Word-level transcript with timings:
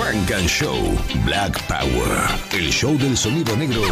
Frank 0.00 0.30
and 0.32 0.48
Show 0.48 0.96
Black 1.26 1.60
Power. 1.68 2.26
El 2.52 2.70
show 2.72 2.96
del 2.96 3.18
sonido 3.18 3.54
negro 3.54 3.82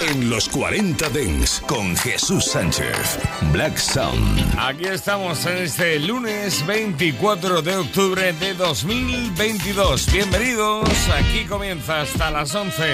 en 0.00 0.30
los 0.30 0.48
40 0.48 1.08
Dents 1.08 1.60
con 1.66 1.96
Jesús 1.96 2.44
Sánchez. 2.44 3.18
Black 3.50 3.76
Sound. 3.76 4.54
Aquí 4.60 4.84
estamos 4.84 5.44
en 5.46 5.56
este 5.56 5.98
lunes 5.98 6.64
24 6.64 7.62
de 7.62 7.76
octubre 7.78 8.32
de 8.34 8.54
2022. 8.54 10.12
Bienvenidos. 10.12 10.88
Aquí 11.08 11.44
comienza 11.46 12.02
hasta 12.02 12.30
las 12.30 12.54
11. 12.54 12.84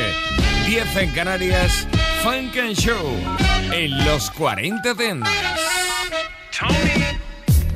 10 0.67 0.97
en 0.97 1.11
Canarias. 1.11 1.87
Funk 2.23 2.57
and 2.57 2.75
Show 2.75 3.19
en 3.71 4.03
los 4.07 4.31
40 4.31 4.95
Dents. 4.95 5.29
Tony. 6.59 7.12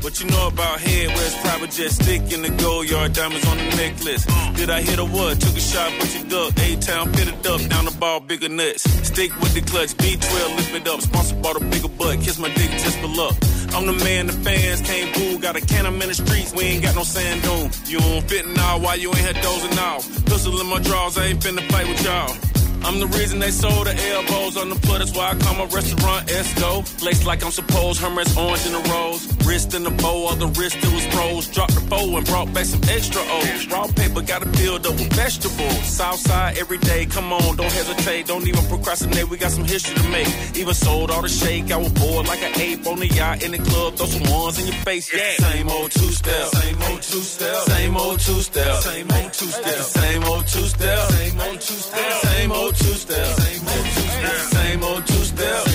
What 0.06 0.20
you 0.20 0.30
know 0.30 0.46
about 0.46 0.78
head 0.78 1.08
where 1.08 1.26
it's 1.26 1.36
private 1.40 1.70
jet 1.72 1.90
stick 1.90 2.32
in 2.32 2.40
the 2.42 2.50
gold 2.62 2.88
yard 2.88 3.12
diamonds 3.12 3.44
on 3.48 3.56
the 3.56 3.64
necklace? 3.74 4.24
Did 4.54 4.70
I 4.70 4.80
hit 4.80 5.00
a 5.00 5.04
what? 5.04 5.40
Took 5.40 5.56
a 5.56 5.60
shot, 5.60 5.92
but 5.98 6.14
you 6.14 6.22
duck. 6.30 6.52
A-town, 6.60 7.12
fitted 7.12 7.44
up, 7.44 7.60
down 7.68 7.86
the 7.86 7.96
ball, 7.98 8.20
bigger 8.20 8.48
nuts. 8.48 8.82
Stick 9.02 9.34
with 9.40 9.52
the 9.54 9.62
clutch, 9.62 9.96
B12, 9.98 10.56
lift 10.56 10.74
it 10.76 10.86
up. 10.86 11.00
Sponsor 11.00 11.34
bought 11.42 11.60
a 11.60 11.64
bigger 11.64 11.88
butt, 11.88 12.20
kiss 12.20 12.38
my 12.38 12.48
dick 12.54 12.70
just 12.70 13.00
for 13.00 13.08
luck. 13.08 13.34
I'm 13.74 13.84
the 13.86 13.94
man 14.04 14.28
the 14.28 14.32
fans 14.32 14.80
can't 14.82 15.12
boo. 15.12 15.40
Got 15.40 15.56
a 15.56 15.60
can, 15.60 15.86
in 15.86 15.98
the 15.98 16.14
streets, 16.14 16.54
we 16.54 16.62
ain't 16.62 16.84
got 16.84 16.94
no 16.94 17.02
sand 17.02 17.42
dune. 17.42 17.72
You 17.86 17.98
don't 17.98 18.22
fit 18.30 18.46
now, 18.46 18.78
why 18.78 18.94
you 18.94 19.08
ain't 19.08 19.18
had 19.18 19.42
dozing 19.42 19.76
off? 19.76 20.06
Pistol 20.26 20.60
in 20.60 20.68
my 20.68 20.78
drawers, 20.78 21.18
I 21.18 21.34
ain't 21.34 21.40
finna 21.40 21.68
fight 21.68 21.88
with 21.88 22.04
y'all. 22.04 22.55
I'm 22.84 23.00
the 23.00 23.06
reason 23.18 23.38
they 23.38 23.50
sold 23.50 23.86
the 23.86 23.94
elbows 24.12 24.56
on 24.56 24.68
the 24.68 24.76
foot. 24.76 24.98
That's 24.98 25.14
why 25.14 25.30
I 25.30 25.34
call 25.36 25.54
my 25.54 25.66
restaurant 25.66 26.28
Esco. 26.28 27.04
Laced 27.04 27.26
like 27.26 27.44
I'm 27.44 27.50
supposed, 27.50 28.00
Hermes 28.00 28.36
orange 28.36 28.66
in 28.66 28.72
the 28.72 28.82
rose. 28.90 29.26
Wrist 29.46 29.74
in 29.74 29.82
the 29.84 29.90
bow, 29.90 30.26
all 30.26 30.36
the 30.36 30.48
wrist 30.58 30.76
it 30.76 30.92
was 30.92 31.06
pros. 31.14 31.48
Dropped 31.48 31.74
the 31.74 31.80
bow 31.88 32.16
and 32.16 32.26
brought 32.26 32.52
back 32.52 32.64
some 32.64 32.82
extra 32.88 33.20
O's. 33.20 33.66
Raw 33.68 33.86
paper 33.88 34.22
got 34.22 34.42
to 34.42 34.48
build 34.58 34.86
up 34.86 34.94
with 34.94 35.12
vegetables. 35.12 35.82
Southside 35.84 36.58
every 36.58 36.78
day, 36.78 37.06
come 37.06 37.32
on, 37.32 37.56
don't 37.56 37.72
hesitate. 37.72 38.26
Don't 38.26 38.46
even 38.46 38.64
procrastinate, 38.66 39.28
we 39.28 39.36
got 39.36 39.50
some 39.50 39.64
history 39.64 39.94
to 39.96 40.08
make. 40.10 40.28
Even 40.56 40.74
sold 40.74 41.10
all 41.10 41.22
the 41.22 41.28
shake, 41.28 41.70
I 41.70 41.76
was 41.76 41.92
bored 41.92 42.26
like 42.26 42.42
an 42.42 42.58
ape 42.60 42.86
on 42.86 42.98
the 42.98 43.08
yacht 43.08 43.42
in 43.42 43.52
the 43.52 43.58
club. 43.58 43.94
Throw 43.94 44.06
some 44.06 44.30
ones 44.30 44.58
in 44.58 44.66
your 44.66 44.80
face, 44.84 45.12
yeah. 45.12 45.20
It's 45.20 45.36
the 45.38 45.52
same 45.52 45.68
old 45.68 45.90
two 45.90 46.10
step, 46.12 46.46
same 46.48 46.82
old 46.82 47.02
two 47.02 47.20
step, 47.20 47.56
same 47.62 47.96
old 47.96 48.20
two 48.20 48.40
step, 48.40 48.74
same 48.82 49.10
old 49.10 49.32
two 49.32 49.46
step, 49.46 49.82
same 49.82 50.24
old 50.24 50.46
two 50.46 50.66
step, 50.66 51.08
same 51.10 51.40
old 51.40 51.60
two 51.60 51.74
step, 51.74 52.12
same 52.22 52.52
old 52.52 52.65
old 52.66 52.74
two 52.74 52.94
step, 52.94 53.26
same 53.26 53.62
old 53.68 53.86
two 53.86 54.08
step, 54.10 54.46
same 54.58 54.82
old 54.82 55.06
two 55.06 55.24
step, 55.24 55.66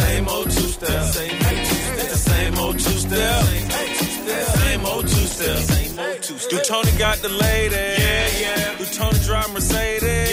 same 0.00 0.28
old 0.28 0.50
two 0.50 0.68
step, 0.68 1.04
same 2.14 2.58
old 2.58 2.78
two 2.78 2.90
step, 2.90 3.42
same 3.44 4.86
old 4.86 5.06
two 5.06 5.26
step, 5.28 5.58
same 5.66 5.98
old 5.98 6.22
two 6.22 6.38
step. 6.38 6.50
Do 6.50 6.58
Tony 6.60 6.90
got 6.98 7.18
the 7.18 7.28
lady? 7.28 7.74
Eh? 7.74 7.96
Yeah, 8.00 8.28
yeah. 8.40 8.78
Do 8.78 8.84
Tony 8.86 9.18
drive 9.18 9.52
Mercedes? 9.52 10.23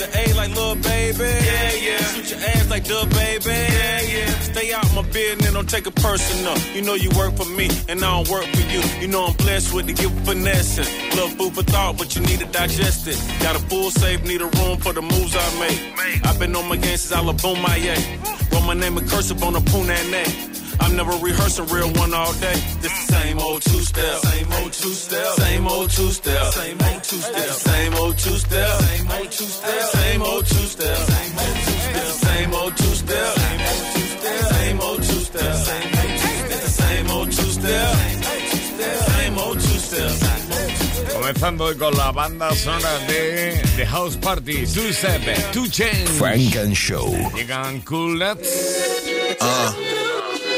The 0.00 0.08
A 0.16 0.32
like 0.32 0.48
little 0.56 0.76
baby? 0.76 1.28
Yeah, 1.44 1.72
yeah. 1.76 1.98
Shoot 1.98 2.30
your 2.30 2.40
ass 2.40 2.70
like 2.70 2.84
the 2.84 3.04
baby? 3.12 3.50
Yeah, 3.50 4.00
yeah. 4.00 4.30
Stay 4.40 4.72
out 4.72 4.94
my 4.94 5.02
business, 5.02 5.52
don't 5.52 5.68
take 5.68 5.86
it 5.86 5.94
personal. 5.96 6.56
You 6.74 6.80
know 6.80 6.94
you 6.94 7.10
work 7.18 7.36
for 7.36 7.44
me, 7.44 7.68
and 7.86 8.02
I 8.02 8.08
don't 8.08 8.30
work 8.30 8.46
for 8.46 8.64
you. 8.72 8.80
You 9.02 9.08
know 9.08 9.26
I'm 9.26 9.36
blessed 9.36 9.74
with 9.74 9.88
the 9.88 9.92
gift 9.92 10.16
of 10.16 10.24
finessing. 10.24 10.88
Love 11.18 11.34
food 11.34 11.52
for 11.52 11.64
thought, 11.64 11.98
but 11.98 12.16
you 12.16 12.22
need 12.22 12.40
to 12.40 12.46
digest 12.46 13.08
it. 13.08 13.18
Got 13.42 13.56
a 13.56 13.58
full 13.68 13.90
safe, 13.90 14.24
need 14.24 14.40
a 14.40 14.46
room 14.46 14.78
for 14.78 14.94
the 14.94 15.02
moves 15.02 15.36
I 15.36 15.44
make. 15.60 16.24
I've 16.24 16.38
been 16.38 16.56
on 16.56 16.66
my 16.66 16.76
game 16.76 16.96
since 16.96 17.12
I 17.12 17.20
my 17.20 17.76
yeah. 17.76 18.00
Wrote 18.54 18.64
my 18.64 18.72
name 18.72 18.96
in 18.96 19.06
cursive 19.06 19.44
on 19.44 19.54
a 19.54 19.60
punane 19.60 20.10
neck. 20.10 20.59
I'm 20.80 20.96
never 20.96 21.12
rehearsing 21.24 21.66
real 21.66 21.90
one 21.92 22.14
all 22.14 22.32
day. 22.34 22.54
This 22.80 23.06
the 23.06 23.12
same 23.12 23.38
old 23.38 23.62
two 23.62 23.80
step, 23.80 24.18
same 24.18 24.52
old 24.52 24.72
two 24.72 24.94
step, 24.94 25.26
same 25.36 25.66
old 25.68 25.90
two 25.90 26.08
step, 26.08 26.52
same 26.52 26.80
old 26.80 27.02
two 27.04 27.20
step, 27.20 27.50
same 27.52 27.94
old 27.94 28.18
two 28.18 28.36
step, 28.36 28.78
same 28.80 29.06
old 29.08 29.30
two 29.30 29.44
step, 29.44 29.86
same 29.90 30.22
old 30.22 30.46
two 30.46 30.66
step, 30.66 30.96
same 30.96 32.52
old 32.54 32.76
two 32.76 32.94
step, 32.94 33.36
same 33.36 34.80
old 34.80 35.02
two 35.02 35.20
step, 35.20 35.54
same 35.54 35.90
old 36.00 36.12
two 36.12 36.40
step, 36.40 36.66
same 36.68 37.10
old 37.10 37.30
two 37.30 37.50
step, 37.50 37.96
same 39.10 39.38
old 39.38 39.60
two 39.60 39.78
step. 39.78 40.40
Comenzando 41.12 41.64
hoy 41.64 41.76
con 41.76 41.94
la 41.96 42.12
banda 42.12 42.54
sonora 42.54 42.98
de 43.06 43.60
The 43.76 43.86
House 43.86 44.16
Party, 44.16 44.64
Giuseppe, 44.66 45.34
2 45.52 45.68
Chainz. 45.68 46.10
Funk 46.18 46.56
and 46.56 46.74
Show. 46.74 47.12
Llegan 47.34 47.82
Cool 47.82 48.18
Nuts. 48.18 49.36
Uh 49.40 49.72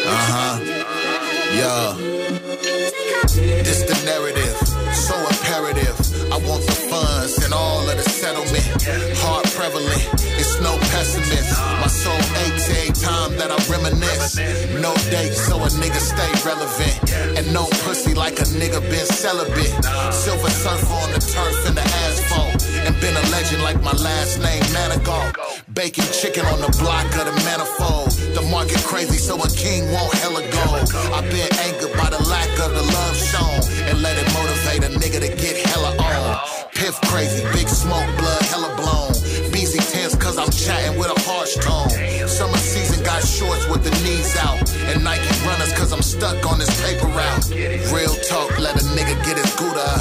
huh. 0.06 0.58
Yeah. 1.54 1.94
This 3.62 3.82
the 3.82 4.04
narrative, 4.04 4.56
so 4.94 5.14
imperative. 5.28 6.01
Want 6.48 6.66
the 6.66 6.74
funds 6.90 7.38
and 7.44 7.54
all 7.54 7.88
of 7.88 7.96
the 7.96 8.02
settlement. 8.02 8.66
Heart 9.22 9.46
prevalent, 9.54 10.02
it's 10.40 10.58
no 10.60 10.74
pessimist. 10.90 11.54
My 11.78 11.86
soul 11.86 12.18
aches 12.44 12.66
every 12.68 12.92
time 12.98 13.38
that 13.38 13.50
I 13.50 13.58
reminisce. 13.70 14.42
No 14.82 14.90
date, 15.14 15.34
so 15.34 15.62
a 15.62 15.68
nigga 15.78 16.02
stay 16.02 16.30
relevant. 16.42 16.98
And 17.38 17.46
no 17.54 17.66
pussy 17.86 18.14
like 18.14 18.40
a 18.42 18.46
nigga 18.58 18.82
been 18.90 19.06
celibate. 19.06 19.70
Silver 20.10 20.50
surfer 20.50 20.92
on 21.06 21.12
the 21.14 21.22
turf 21.22 21.56
and 21.66 21.76
the 21.78 21.86
asphalt. 22.10 22.58
And 22.86 22.98
been 23.00 23.14
a 23.14 23.24
legend 23.30 23.62
like 23.62 23.80
my 23.82 23.94
last 24.02 24.42
name, 24.42 24.62
Manigault. 24.74 25.38
Baking 25.72 26.10
chicken 26.10 26.44
on 26.46 26.60
the 26.60 26.74
block 26.82 27.06
of 27.22 27.30
the 27.30 27.36
manifold. 27.46 28.10
The 28.34 28.42
market 28.50 28.82
crazy, 28.82 29.16
so 29.16 29.38
a 29.38 29.48
king 29.54 29.86
won't 29.92 30.12
hella 30.18 30.42
go. 30.50 30.66
I've 31.14 31.28
been 31.30 31.50
angered 31.70 31.94
by 31.94 32.10
the 32.10 32.22
lack 32.26 32.50
of 32.58 32.74
the 32.74 32.82
love 32.82 33.16
shown. 33.16 33.62
And 33.86 34.02
let 34.02 34.18
it 34.18 34.26
motivate 34.34 34.82
a 34.84 34.90
nigga 34.98 35.20
to 35.22 35.30
get 35.38 35.54
hella. 35.70 36.01
Piff 36.82 37.00
crazy, 37.02 37.44
big 37.54 37.68
smoke, 37.68 38.10
blood 38.18 38.42
hella 38.50 38.74
blown. 38.74 39.14
BZ 39.54 39.78
tense 39.92 40.16
cause 40.16 40.36
I'm 40.36 40.50
chatting 40.50 40.98
with 40.98 41.14
a 41.14 41.20
harsh 41.30 41.54
tone. 41.62 41.86
Summer 42.26 42.58
season 42.58 43.04
got 43.04 43.22
shorts 43.22 43.68
with 43.70 43.84
the 43.86 43.94
knees 44.02 44.34
out. 44.42 44.58
And 44.90 45.04
Nike 45.04 45.30
runners 45.46 45.72
cause 45.78 45.92
I'm 45.92 46.02
stuck 46.02 46.42
on 46.44 46.58
this 46.58 46.74
paper 46.82 47.06
route. 47.06 47.46
Real 47.94 48.10
talk, 48.26 48.58
let 48.58 48.74
a 48.74 48.84
nigga 48.98 49.14
get 49.22 49.38
his 49.38 49.54
Gouda. 49.54 49.94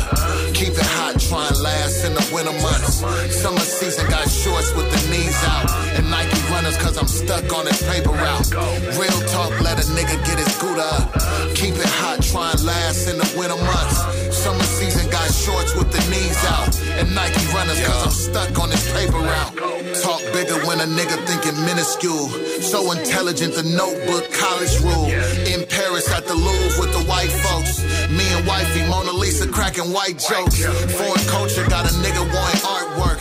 Keep 0.57 0.73
it 0.73 0.89
hot, 0.97 1.21
try 1.21 1.45
and 1.53 1.61
last 1.61 2.01
in 2.01 2.17
the 2.17 2.25
winter 2.33 2.57
months. 2.65 3.05
Summer 3.29 3.61
season 3.61 4.09
got 4.09 4.25
shorts 4.25 4.73
with 4.73 4.89
the 4.89 5.01
knees 5.13 5.37
out. 5.53 5.69
And 6.01 6.09
Nike 6.09 6.33
runners 6.49 6.77
cause 6.81 6.97
I'm 6.97 7.05
stuck 7.05 7.45
on 7.53 7.65
this 7.65 7.77
paper 7.93 8.09
route. 8.09 8.49
Real 8.97 9.21
talk, 9.29 9.53
let 9.61 9.77
a 9.77 9.85
nigga 9.93 10.17
get 10.25 10.41
his 10.41 10.50
Gouda. 10.71 11.51
Keep 11.55 11.75
it 11.75 11.91
hot, 11.99 12.23
try 12.23 12.51
and 12.51 12.63
last 12.63 13.07
in 13.07 13.17
the 13.17 13.27
winter 13.35 13.59
months. 13.59 13.99
Summer 14.35 14.63
season 14.63 15.09
got 15.11 15.27
shorts 15.31 15.75
with 15.75 15.91
the 15.91 15.99
knees 16.09 16.39
out. 16.47 16.71
And 16.95 17.13
Nike 17.13 17.43
runners 17.51 17.79
cause 17.83 18.03
I'm 18.07 18.11
stuck 18.11 18.59
on 18.59 18.69
this 18.69 18.87
paper 18.95 19.19
route. 19.19 19.53
Talk 20.01 20.21
bigger 20.31 20.55
when 20.65 20.79
a 20.79 20.87
nigga 20.87 21.19
thinking 21.27 21.59
minuscule. 21.65 22.29
So 22.63 22.91
intelligent, 22.91 23.55
the 23.55 23.63
notebook 23.63 24.31
college 24.31 24.79
rule. 24.79 25.11
In 25.51 25.67
Paris 25.67 26.07
at 26.11 26.25
the 26.25 26.35
Louvre 26.35 26.79
with 26.79 26.91
the 26.95 27.03
white 27.03 27.31
folks. 27.43 27.83
Me 28.09 28.23
and 28.31 28.47
wifey 28.47 28.87
Mona 28.87 29.11
Lisa 29.11 29.47
cracking 29.47 29.91
white 29.91 30.19
jokes. 30.19 30.63
Foreign 30.95 31.25
culture 31.27 31.67
got 31.67 31.83
a 31.83 31.93
nigga 31.99 32.23
wanting 32.31 32.63
artwork. 32.63 33.19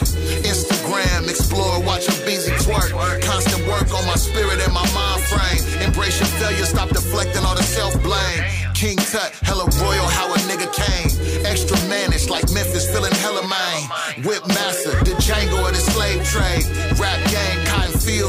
Explore, 1.31 1.79
watch 1.87 2.09
a 2.09 2.17
busy 2.27 2.51
twerk. 2.67 2.91
Constant 3.23 3.65
work 3.69 3.87
on 3.95 4.05
my 4.05 4.17
spirit 4.17 4.59
and 4.59 4.75
my 4.75 4.83
mind 4.91 5.23
frame. 5.31 5.63
Embrace 5.81 6.19
your 6.19 6.27
failure, 6.43 6.67
stop 6.67 6.89
deflecting 6.89 7.45
all 7.45 7.55
the 7.55 7.63
self 7.63 7.95
blame. 8.03 8.43
King 8.75 8.97
Tut, 8.97 9.31
hella 9.47 9.69
royal, 9.79 10.09
how 10.11 10.27
a 10.35 10.39
nigga 10.51 10.67
came. 10.75 11.07
Extra 11.47 11.79
managed 11.87 12.31
like 12.31 12.51
Memphis, 12.51 12.91
feeling 12.91 13.13
hella 13.23 13.47
mine. 13.47 14.25
Whip 14.27 14.43
master, 14.49 14.91
the 15.07 15.15
Django 15.23 15.63
of 15.63 15.71
the 15.71 15.79
slave 15.95 16.19
trade. 16.27 16.67
Rap 16.99 17.21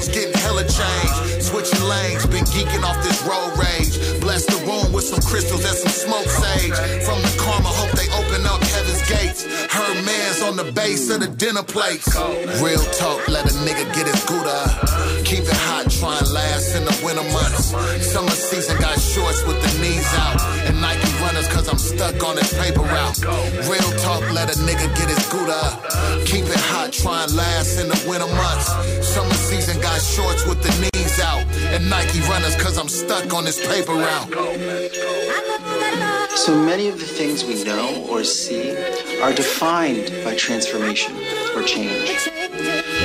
cotton 0.01 0.13
getting 0.13 0.41
hella 0.41 0.63
change. 0.63 1.41
Switching 1.41 1.83
lanes, 1.83 2.25
been 2.27 2.45
geeking 2.45 2.83
off 2.83 3.01
this 3.03 3.21
road 3.23 3.53
rage. 3.57 3.97
Bless 4.21 4.45
the 4.45 4.57
room 4.65 4.93
with 4.93 5.03
some 5.03 5.21
crystals 5.21 5.65
and 5.65 5.77
some 5.77 5.91
smoke 5.91 6.27
sage. 6.27 6.73
From 7.05 7.21
the 7.21 7.33
karma, 7.37 7.69
hope 7.69 7.91
they 7.91 8.07
open 8.13 8.45
up 8.45 8.61
heaven's 8.63 9.01
gates. 9.07 9.45
Her 9.45 9.93
man's 10.03 10.41
on 10.41 10.55
the 10.55 10.71
base 10.71 11.09
of 11.09 11.21
the 11.21 11.27
dinner 11.27 11.63
plates. 11.63 12.07
Real 12.61 12.83
talk, 12.97 13.27
let 13.27 13.45
a 13.45 13.53
nigga 13.65 13.85
get 13.93 14.07
his 14.07 14.23
Gouda. 14.25 15.23
Keep 15.25 15.45
it 15.45 15.61
hot, 15.69 15.89
try 15.91 16.17
and 16.17 16.31
last 16.31 16.75
in 16.75 16.85
the 16.85 16.95
winter 17.03 17.25
months. 17.33 17.73
Summer 18.05 18.31
season 18.31 18.77
got 18.79 18.99
shorts 18.99 19.43
with 19.45 19.59
the 19.61 19.71
knees 19.81 20.07
out. 20.15 20.41
And 20.67 20.81
Nike 20.81 21.10
cause 21.47 21.67
I'm 21.67 21.77
stuck 21.77 22.23
on 22.23 22.35
this 22.35 22.53
paper 22.59 22.81
route. 22.81 23.19
Real 23.69 23.91
talk, 23.99 24.21
let 24.31 24.49
a 24.49 24.57
nigga 24.59 24.87
get 24.97 25.09
his 25.09 25.25
Gouda. 25.31 26.25
Keep 26.25 26.45
it 26.45 26.63
hot, 26.71 26.91
try 26.91 27.23
and 27.23 27.35
last 27.35 27.79
in 27.79 27.87
the 27.87 27.99
winter 28.09 28.27
months. 28.27 28.67
Summer 29.07 29.33
season 29.33 29.81
got 29.81 30.01
shorts 30.01 30.45
with 30.45 30.61
the 30.61 30.71
knees 30.81 30.91
wear 31.71 31.79
Nike 31.89 32.19
runners 32.21 32.55
cause 32.55 32.77
I'm 32.77 32.89
stuck 32.89 33.33
on 33.33 33.45
this 33.45 33.65
paper 33.65 33.93
route. 33.93 34.33
So 36.35 36.55
many 36.55 36.87
of 36.87 36.99
the 36.99 37.05
things 37.05 37.43
we 37.43 37.63
know 37.63 38.05
or 38.09 38.23
see 38.23 38.71
are 39.21 39.33
defined 39.33 40.11
by 40.23 40.35
transformation 40.35 41.15
or 41.55 41.63
change. 41.63 42.40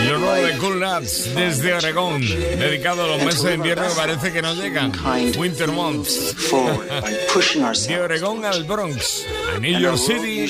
Nuevo 0.07 0.33
de 0.35 0.57
Cool 0.59 0.81
Nuts 0.81 1.35
desde 1.35 1.75
Oregón, 1.75 2.21
dedicado 2.21 3.03
a 3.03 3.07
los 3.09 3.23
meses 3.25 3.43
de 3.43 3.55
invierno 3.55 3.89
que 3.89 3.95
parece 3.95 4.33
que 4.33 4.41
no 4.41 4.55
llegan. 4.55 4.93
Winter 5.37 5.69
Months. 5.69 6.37
De 7.89 8.01
Oregón 8.01 8.45
al 8.45 8.65
Bronx, 8.65 9.27
a 9.55 9.59
New 9.59 9.79
York 9.79 9.99
City, 9.99 10.47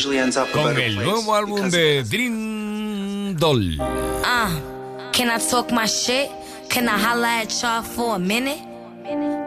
con 0.53 0.79
el 0.79 0.94
nuevo 0.97 1.35
álbum 1.35 1.70
de 1.70 2.05
Dream 2.05 3.35
Doll. 3.37 3.79
Uh, 3.81 5.11
can 5.12 5.31
I 5.31 5.38
talk 5.38 5.73
my 5.73 5.87
shit? 5.87 6.31
Can 6.69 6.88
I 6.88 6.99
holla 6.99 7.43
at 7.43 7.62
y'all 7.62 7.82
for 7.82 8.17
a 8.17 8.19
minute? 8.19 8.61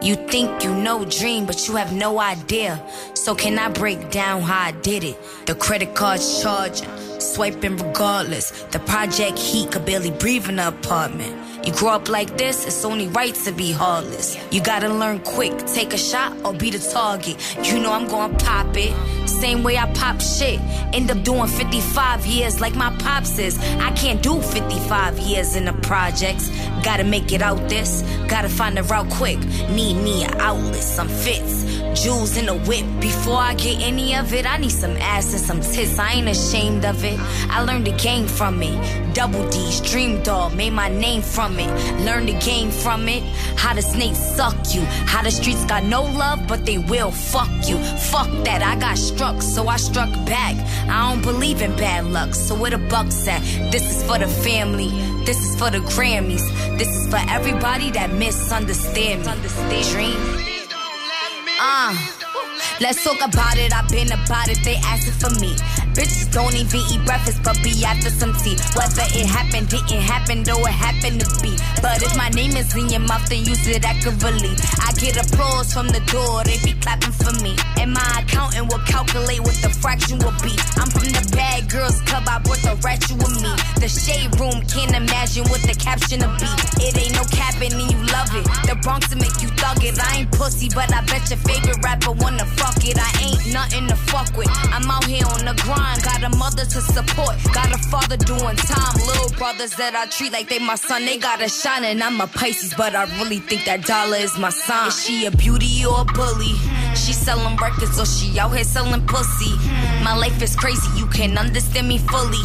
You 0.02 0.16
think 0.28 0.64
you 0.64 0.74
know 0.74 1.04
Dream, 1.04 1.46
but 1.46 1.68
you 1.68 1.76
have 1.76 1.92
no 1.92 2.18
idea. 2.18 2.82
So 3.14 3.34
can 3.34 3.58
I 3.58 3.68
break 3.68 4.10
down 4.10 4.42
how 4.42 4.68
I 4.68 4.72
did 4.72 5.04
it? 5.04 5.16
The 5.46 5.54
credit 5.54 5.94
card's 5.94 6.42
charging 6.42 6.88
swiping 7.20 7.76
regardless. 7.76 8.50
The 8.72 8.78
project 8.80 9.38
heat 9.38 9.72
could 9.72 9.84
barely 9.84 10.10
breathe 10.10 10.48
in 10.48 10.56
the 10.56 10.68
apartment. 10.68 11.36
You 11.66 11.72
grow 11.74 11.90
up 11.90 12.08
like 12.08 12.38
this, 12.38 12.66
it's 12.66 12.84
only 12.84 13.08
right 13.08 13.34
to 13.34 13.52
be 13.52 13.70
heartless. 13.70 14.38
You 14.50 14.62
gotta 14.62 14.88
learn 14.88 15.20
quick, 15.20 15.56
take 15.66 15.92
a 15.92 15.98
shot 15.98 16.34
or 16.44 16.54
be 16.54 16.70
the 16.70 16.78
target. 16.78 17.36
You 17.62 17.80
know 17.80 17.92
I'm 17.92 18.08
gonna 18.08 18.36
pop 18.38 18.76
it. 18.76 18.94
Same 19.28 19.62
way 19.62 19.76
I 19.76 19.90
pop 19.92 20.20
shit. 20.20 20.60
End 20.92 21.10
up 21.10 21.22
doing 21.22 21.48
55 21.48 22.26
years 22.26 22.60
like 22.60 22.74
my 22.74 22.94
pops 22.98 23.38
is. 23.38 23.58
I 23.78 23.90
can't 23.92 24.22
do 24.22 24.40
55 24.40 25.18
years 25.18 25.56
in 25.56 25.64
the 25.64 25.72
projects. 25.72 26.48
Gotta 26.82 27.04
make 27.04 27.32
it 27.32 27.42
out 27.42 27.68
this, 27.68 28.02
gotta 28.28 28.48
find 28.48 28.78
a 28.78 28.82
route 28.82 29.10
quick. 29.10 29.38
Need 29.70 29.94
me 29.94 30.24
an 30.24 30.40
outlet, 30.40 30.82
some 30.82 31.08
fits. 31.08 31.64
Jewels 31.94 32.36
in 32.36 32.46
the 32.46 32.54
whip. 32.54 32.84
Before 33.00 33.38
I 33.38 33.54
get 33.54 33.80
any 33.80 34.14
of 34.14 34.32
it, 34.32 34.46
I 34.46 34.58
need 34.58 34.72
some 34.72 34.96
ass 34.98 35.32
and 35.32 35.40
some 35.40 35.60
tits. 35.60 35.98
I 35.98 36.12
ain't 36.12 36.28
ashamed 36.28 36.84
of 36.84 37.02
it. 37.04 37.09
I 37.50 37.62
learned 37.62 37.86
the 37.86 37.92
game 37.92 38.26
from 38.26 38.62
it. 38.62 39.14
Double 39.14 39.48
D, 39.50 39.80
Dream 39.84 40.22
Doll, 40.22 40.50
made 40.50 40.72
my 40.72 40.88
name 40.88 41.22
from 41.22 41.58
it. 41.58 41.70
Learned 42.04 42.28
the 42.28 42.38
game 42.38 42.70
from 42.70 43.08
it. 43.08 43.22
How 43.56 43.74
the 43.74 43.82
snakes 43.82 44.18
suck 44.36 44.56
you. 44.74 44.82
How 45.06 45.22
the 45.22 45.30
streets 45.30 45.64
got 45.64 45.84
no 45.84 46.02
love, 46.02 46.46
but 46.46 46.64
they 46.66 46.78
will 46.78 47.10
fuck 47.10 47.50
you. 47.68 47.78
Fuck 48.12 48.30
that, 48.44 48.62
I 48.62 48.78
got 48.78 48.98
struck, 48.98 49.42
so 49.42 49.68
I 49.68 49.76
struck 49.76 50.10
back. 50.26 50.56
I 50.88 51.10
don't 51.10 51.22
believe 51.22 51.62
in 51.62 51.74
bad 51.76 52.06
luck, 52.06 52.34
so 52.34 52.54
where 52.54 52.70
the 52.70 52.78
bucks 52.78 53.26
at? 53.26 53.42
This 53.72 53.82
is 53.82 54.02
for 54.04 54.18
the 54.18 54.28
family. 54.28 54.90
This 55.24 55.38
is 55.38 55.58
for 55.58 55.70
the 55.70 55.78
Grammys. 55.94 56.46
This 56.78 56.88
is 56.88 57.08
for 57.08 57.20
everybody 57.28 57.90
that 57.92 58.12
misunderstand 58.12 59.20
me. 59.70 59.82
Dream. 59.90 60.16
Uh, 61.60 61.96
let's 62.80 63.04
talk 63.04 63.20
about 63.20 63.56
it. 63.56 63.72
I've 63.72 63.88
been 63.88 64.10
about 64.10 64.48
it. 64.48 64.58
They 64.64 64.76
asking 64.76 65.14
for 65.20 65.30
me. 65.40 65.54
Bitches 65.94 66.32
don't 66.32 66.54
even 66.54 66.80
eat 66.90 67.04
breakfast, 67.04 67.42
but 67.42 67.56
be 67.62 67.84
after 67.84 68.10
some 68.10 68.32
tea. 68.40 68.56
Whether 68.74 69.06
it 69.12 69.26
happened, 69.26 69.68
didn't 69.68 70.02
happen, 70.02 70.42
though 70.42 70.60
it 70.64 70.72
happened 70.74 71.20
to 71.20 71.28
be. 71.42 71.56
But 71.82 72.02
if 72.02 72.16
my 72.16 72.28
name 72.30 72.56
is 72.56 72.74
in 72.76 72.88
your 72.88 73.00
mouth, 73.00 73.28
then 73.28 73.44
use 73.44 73.66
it 73.66 73.84
accurately. 73.84 74.54
I 74.80 74.92
get 74.96 75.18
applause 75.18 75.72
from 75.72 75.88
the 75.88 76.00
door, 76.08 76.44
they 76.44 76.58
be 76.64 76.78
clapping 76.80 77.12
for 77.12 77.32
me. 77.42 77.56
And 77.78 77.92
my 77.92 78.24
accountant 78.24 78.70
will 78.70 78.82
calculate 78.86 79.40
what 79.40 79.58
the 79.60 79.70
fraction 79.70 80.18
will 80.18 80.36
be. 80.40 80.54
I'm 80.78 80.88
from 80.90 81.10
the 81.10 81.24
bad 81.34 81.68
girls 81.68 82.00
club, 82.06 82.24
I 82.28 82.38
brought 82.38 82.62
the 82.62 82.78
ratchet 82.80 83.18
with 83.18 83.42
me. 83.42 83.52
The 83.82 83.88
shade 83.88 84.30
room 84.38 84.62
can't 84.70 84.94
imagine 84.94 85.44
what 85.50 85.62
the 85.66 85.74
caption 85.74 86.22
will 86.22 86.36
be. 86.38 86.50
It 86.86 86.94
ain't 86.96 87.14
no 87.18 87.24
capping 87.34 87.74
and 87.74 87.90
you 87.90 88.00
love 88.14 88.30
it. 88.30 88.46
The 88.68 88.78
Bronx 88.82 89.10
to 89.10 89.16
make 89.16 89.42
you 89.42 89.50
thug 89.58 89.82
it. 89.82 89.98
I 89.98 90.22
ain't 90.22 90.32
pussy, 90.32 90.70
but 90.70 90.92
I 90.94 91.02
bet 91.10 91.28
your 91.28 91.40
favorite 91.42 91.82
rapper 91.82 92.12
wanna 92.12 92.46
fuck 92.54 92.69
it. 92.84 92.98
I 92.98 93.10
ain't 93.22 93.52
nothing 93.52 93.88
to 93.88 93.96
fuck 93.96 94.36
with. 94.36 94.50
I'm 94.72 94.90
out 94.90 95.04
here 95.04 95.26
on 95.26 95.44
the 95.44 95.54
grind 95.62 96.02
Got 96.02 96.22
a 96.24 96.36
mother 96.36 96.64
to 96.64 96.80
support, 96.80 97.36
got 97.52 97.72
a 97.72 97.78
father 97.88 98.16
doing 98.16 98.56
time. 98.56 98.94
Little 99.06 99.30
brothers 99.36 99.72
that 99.76 99.94
I 99.94 100.06
treat 100.06 100.32
like 100.32 100.48
they 100.48 100.58
my 100.58 100.76
son, 100.76 101.04
they 101.04 101.18
gotta 101.18 101.48
shine. 101.48 101.84
And 101.84 102.02
I'm 102.02 102.20
a 102.20 102.26
Pisces, 102.26 102.74
but 102.74 102.94
I 102.94 103.04
really 103.18 103.38
think 103.38 103.64
that 103.66 103.84
dollar 103.84 104.16
is 104.16 104.38
my 104.38 104.50
sign. 104.50 104.88
Is 104.88 105.04
she 105.04 105.26
a 105.26 105.30
beauty 105.30 105.84
or 105.84 106.02
a 106.02 106.04
bully? 106.04 106.54
She 106.94 107.12
selling 107.12 107.56
records 107.56 107.98
or 107.98 108.06
she 108.06 108.38
out 108.38 108.54
here 108.54 108.64
selling 108.64 109.06
pussy? 109.06 109.52
My 110.02 110.16
life 110.16 110.40
is 110.42 110.56
crazy, 110.56 110.88
you 110.98 111.06
can't 111.06 111.38
understand 111.38 111.88
me 111.88 111.98
fully. 111.98 112.44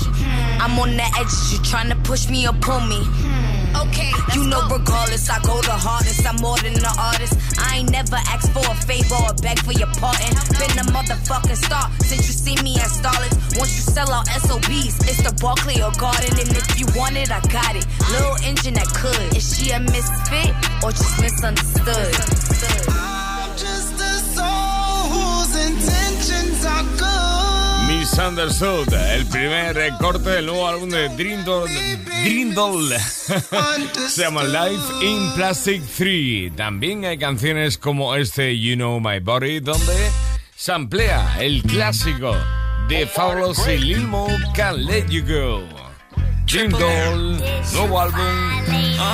I'm 0.60 0.78
on 0.80 0.92
the 0.98 1.08
edge, 1.20 1.36
you 1.52 1.60
trying 1.64 1.90
to 1.90 1.96
push 2.08 2.30
me 2.30 2.48
or 2.48 2.54
pull 2.54 2.82
me. 2.82 3.02
Okay, 3.84 4.12
you 4.34 4.48
know, 4.48 4.62
go. 4.70 4.78
regardless, 4.78 5.30
I 5.30 5.40
go 5.42 5.62
the 5.62 5.76
hardest. 5.76 6.26
I'm 6.26 6.38
more 6.38 6.58
than 6.60 6.76
an 6.78 6.96
artist. 6.98 7.36
I 7.60 7.78
ain't 7.78 7.92
never 7.92 8.16
asked 8.32 8.52
for 8.54 8.64
a 8.64 8.76
favor 8.88 9.16
or 9.16 9.34
beg 9.42 9.60
for 9.60 9.74
your 9.74 9.92
pardon. 10.00 10.32
Been 10.56 10.78
a 10.80 10.86
motherfucking 10.96 11.58
star 11.58 11.92
since 12.00 12.28
you 12.28 12.36
see 12.36 12.58
me 12.64 12.76
at 12.78 12.90
Starlets. 12.90 13.58
Once 13.58 13.76
you 13.76 13.84
sell 13.94 14.12
out 14.12 14.28
SOBs, 14.28 14.96
it's 15.10 15.24
the 15.24 15.34
Barclay 15.42 15.82
or 15.82 15.92
Garden. 16.00 16.34
And 16.40 16.50
if 16.56 16.80
you 16.80 16.88
want 16.96 17.18
it, 17.18 17.32
I 17.32 17.40
got 17.52 17.76
it. 17.76 17.86
Little 18.12 18.38
engine 18.44 18.76
that 18.76 18.88
could. 18.94 19.36
Is 19.36 19.46
she 19.58 19.72
a 19.72 19.80
misfit 19.80 20.54
or 20.84 20.92
just 20.92 21.20
misunderstood? 21.22 22.16
I'm 22.90 23.25
Misunderstood, 28.16 28.94
el 28.94 29.26
primer 29.26 29.92
corte 30.00 30.30
del 30.30 30.46
nuevo 30.46 30.66
álbum 30.66 30.90
de 30.90 31.10
Drindle, 31.10 31.66
Drindle. 32.24 32.98
se 34.08 34.22
llama 34.22 34.46
Life 34.46 35.06
in 35.06 35.34
Plastic 35.36 35.84
3. 35.98 36.56
También 36.56 37.04
hay 37.04 37.18
canciones 37.18 37.78
como 37.78 38.16
este 38.16 38.58
You 38.58 38.76
Know 38.76 39.02
My 39.02 39.20
Body, 39.20 39.60
donde 39.60 39.94
se 40.56 40.72
amplía 40.72 41.36
el 41.42 41.62
clásico 41.64 42.34
de 42.88 43.06
Fabulous 43.06 43.68
y 43.68 43.80
Lil 43.80 44.08
Mo 44.08 44.28
Can't 44.56 44.78
Let 44.78 45.08
You 45.10 45.22
Go. 45.26 45.68
Drindle, 46.46 47.38
nuevo 47.74 48.00
álbum, 48.00 48.64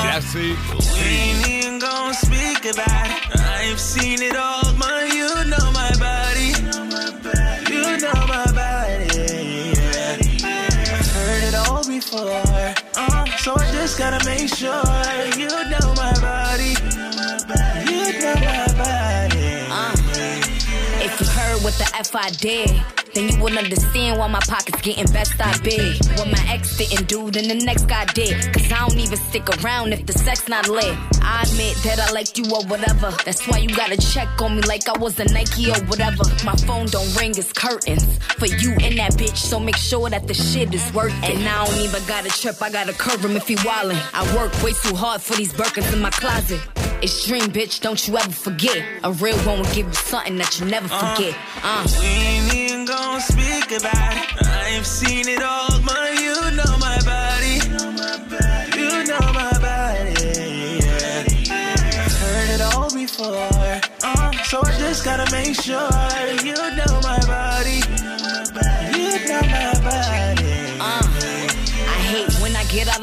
Plastic 0.03 0.55
3. 0.77 1.61
So 13.41 13.55
I 13.57 13.71
just 13.71 13.97
gotta 13.97 14.23
make 14.23 14.53
sure 14.53 14.83
you 15.35 15.47
know 15.47 15.93
my 15.95 16.13
body. 16.21 16.75
You 17.89 18.19
know 18.21 18.35
my 18.35 18.67
body. 18.77 19.65
Uh, 19.67 19.95
if 21.01 21.19
you 21.19 21.25
heard 21.25 21.63
what 21.63 21.73
the 21.73 21.91
F 21.97 22.15
I 22.15 22.29
did. 22.29 23.00
Then 23.13 23.27
you 23.29 23.41
wouldn't 23.41 23.61
understand 23.61 24.19
why 24.19 24.27
my 24.27 24.39
pockets 24.39 24.81
getting 24.81 25.11
best 25.11 25.33
I 25.39 25.57
big. 25.59 25.97
What 26.17 26.27
my 26.31 26.43
ex 26.47 26.77
didn't 26.77 27.07
do, 27.07 27.29
then 27.29 27.47
the 27.47 27.65
next 27.65 27.85
guy 27.85 28.05
did. 28.05 28.53
Cause 28.53 28.71
I 28.71 28.87
don't 28.87 28.97
even 28.97 29.17
stick 29.17 29.47
around 29.59 29.91
if 29.93 30.05
the 30.05 30.13
sex 30.13 30.47
not 30.47 30.69
lit. 30.69 30.95
I 31.21 31.43
admit 31.43 31.75
that 31.83 31.99
I 31.99 32.11
liked 32.11 32.37
you 32.37 32.45
or 32.45 32.63
whatever. 32.65 33.11
That's 33.25 33.45
why 33.47 33.57
you 33.57 33.69
gotta 33.75 33.97
check 33.97 34.29
on 34.41 34.55
me 34.55 34.61
like 34.63 34.87
I 34.87 34.97
was 34.97 35.19
a 35.19 35.25
Nike 35.25 35.69
or 35.69 35.79
whatever. 35.85 36.23
My 36.45 36.55
phone 36.67 36.87
don't 36.87 37.13
ring, 37.17 37.31
it's 37.31 37.51
curtains. 37.51 38.17
For 38.39 38.47
you 38.47 38.71
and 38.81 38.97
that 38.97 39.13
bitch, 39.13 39.37
so 39.37 39.59
make 39.59 39.77
sure 39.77 40.09
that 40.09 40.27
the 40.27 40.33
shit 40.33 40.73
is 40.73 40.93
worth 40.93 41.13
it. 41.23 41.35
And 41.35 41.47
I 41.47 41.65
don't 41.65 41.79
even 41.79 42.03
gotta 42.07 42.29
trip, 42.29 42.61
I 42.61 42.71
gotta 42.71 42.93
curve 42.93 43.23
him 43.23 43.35
if 43.35 43.47
he 43.47 43.55
wildin'. 43.57 44.01
I 44.13 44.23
work 44.35 44.51
way 44.63 44.71
too 44.73 44.95
hard 44.95 45.21
for 45.21 45.35
these 45.35 45.53
Birkins 45.53 45.91
in 45.93 45.99
my 46.01 46.11
closet. 46.11 46.61
It's 47.01 47.25
dream, 47.25 47.51
bitch, 47.51 47.81
don't 47.81 48.07
you 48.07 48.17
ever 48.17 48.31
forget. 48.31 48.85
A 49.03 49.11
real 49.11 49.37
one 49.39 49.59
will 49.59 49.73
give 49.73 49.87
you 49.87 49.93
something 49.93 50.37
that 50.37 50.59
you 50.59 50.65
never 50.67 50.87
forget. 50.87 51.35
Uh. 51.63 52.70
Ain't 52.91 53.21
speak 53.21 53.71
about 53.79 54.15
it. 54.17 54.47
I've 54.47 54.85
seen 54.85 55.27
it 55.27 55.41
all, 55.41 55.79
man. 55.81 56.17
You 56.17 56.35
know 56.57 56.77
my 56.77 56.99
body. 57.05 57.55
You 58.77 59.03
know 59.05 59.27
my 59.31 59.51
body. 59.59 60.79
Yeah. 60.83 61.23
I've 62.03 62.17
heard 62.21 62.49
it 62.55 62.61
all 62.61 62.93
before. 62.93 63.81
Uh, 64.03 64.31
so 64.43 64.61
I 64.63 64.77
just 64.77 65.05
gotta 65.05 65.31
make 65.31 65.55
sure 65.55 65.89
you 66.43 66.55
know 66.55 66.99
my 67.03 67.19
body. 67.19 67.30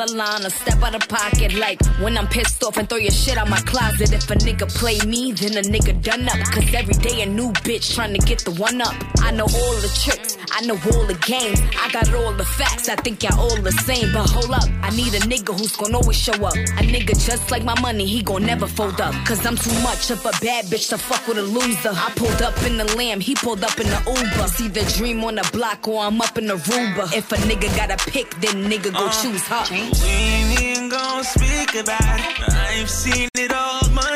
Out 0.01 0.11
of 0.11 0.17
line 0.17 0.45
or 0.45 0.51
step 0.51 0.83
out 0.83 0.95
of 0.95 1.09
pocket. 1.09 1.55
Like 1.55 1.85
when 2.01 2.17
I'm 2.17 2.27
pissed 2.29 2.63
off 2.63 2.77
and 2.77 2.89
throw 2.89 2.99
your 2.99 3.11
shit 3.11 3.37
out 3.37 3.49
my 3.49 3.61
closet. 3.61 4.13
If 4.13 4.31
a 4.31 4.35
nigga 4.35 4.69
play 4.75 4.99
me, 5.07 5.33
then 5.33 5.57
a 5.57 5.63
nigga 5.63 6.03
done 6.03 6.29
up. 6.29 6.39
Cause 6.53 6.73
every 6.75 6.95
day 6.95 7.23
a 7.23 7.27
new 7.27 7.53
bitch 7.67 7.95
trying 7.95 8.15
to 8.15 8.25
get 8.27 8.41
the 8.45 8.53
one 8.53 8.81
up. 8.81 8.95
I 9.19 9.31
know 9.31 9.45
all 9.45 9.75
the 9.77 9.91
tricks, 10.03 10.37
I 10.53 10.61
know 10.67 10.79
all 10.93 11.05
the 11.07 11.19
games. 11.27 11.61
I 11.79 11.91
got 11.91 12.13
all 12.15 12.33
the 12.33 12.45
facts, 12.45 12.89
I 12.89 12.97
think 12.97 13.23
y'all 13.23 13.39
all 13.39 13.57
the 13.61 13.73
same. 13.73 14.13
But 14.13 14.29
hold 14.31 14.51
up, 14.51 14.69
I 14.83 14.91
need 14.91 15.15
a 15.15 15.21
nigga 15.21 15.59
who's 15.59 15.77
gonna 15.77 15.99
always 15.99 16.17
show 16.17 16.33
up. 16.45 16.55
A 16.55 16.83
nigga 16.83 17.15
just 17.27 17.51
like 17.51 17.65
my 17.65 17.79
money, 17.81 18.07
he 18.07 18.23
gon' 18.23 18.45
never 18.45 18.67
fold 18.67 19.01
up. 19.01 19.15
Cause 19.27 19.45
I'm 19.47 19.57
too 19.57 19.73
much 19.83 20.11
of 20.11 20.21
a 20.25 20.33
bad 20.43 20.67
bitch 20.67 20.89
to 20.91 20.99
fuck 20.99 21.27
with 21.27 21.39
a 21.39 21.43
loser. 21.43 21.93
I 21.93 22.13
pulled 22.17 22.43
up 22.43 22.57
in 22.65 22.77
the 22.77 22.85
lamb, 22.97 23.21
he 23.21 23.35
pulled 23.35 23.65
up 23.65 23.79
in 23.79 23.87
the 23.87 24.01
Uber. 24.07 24.49
See 24.49 24.69
the 24.69 24.85
dream 24.97 25.25
on 25.25 25.37
the 25.37 25.49
block 25.53 25.87
or 25.89 26.03
I'm 26.03 26.21
up 26.21 26.39
in 26.39 26.47
the 26.47 26.57
Ruba. 26.57 27.09
If 27.15 27.33
a 27.33 27.37
nigga 27.37 27.75
got 27.77 27.91
a 27.91 28.11
pick, 28.11 28.31
then 28.41 28.71
nigga 28.71 28.93
go 28.93 29.07
uh, 29.07 29.23
choose 29.23 29.47
her. 29.49 29.65
We 29.71 29.77
ain't 30.09 30.61
even 30.63 30.89
gonna 30.89 31.25
speak 31.25 31.75
about 31.75 32.21
it. 32.21 32.55
I've 32.55 32.91
seen 32.91 33.29
it 33.35 33.53
all, 33.53 33.89
my 33.91 34.09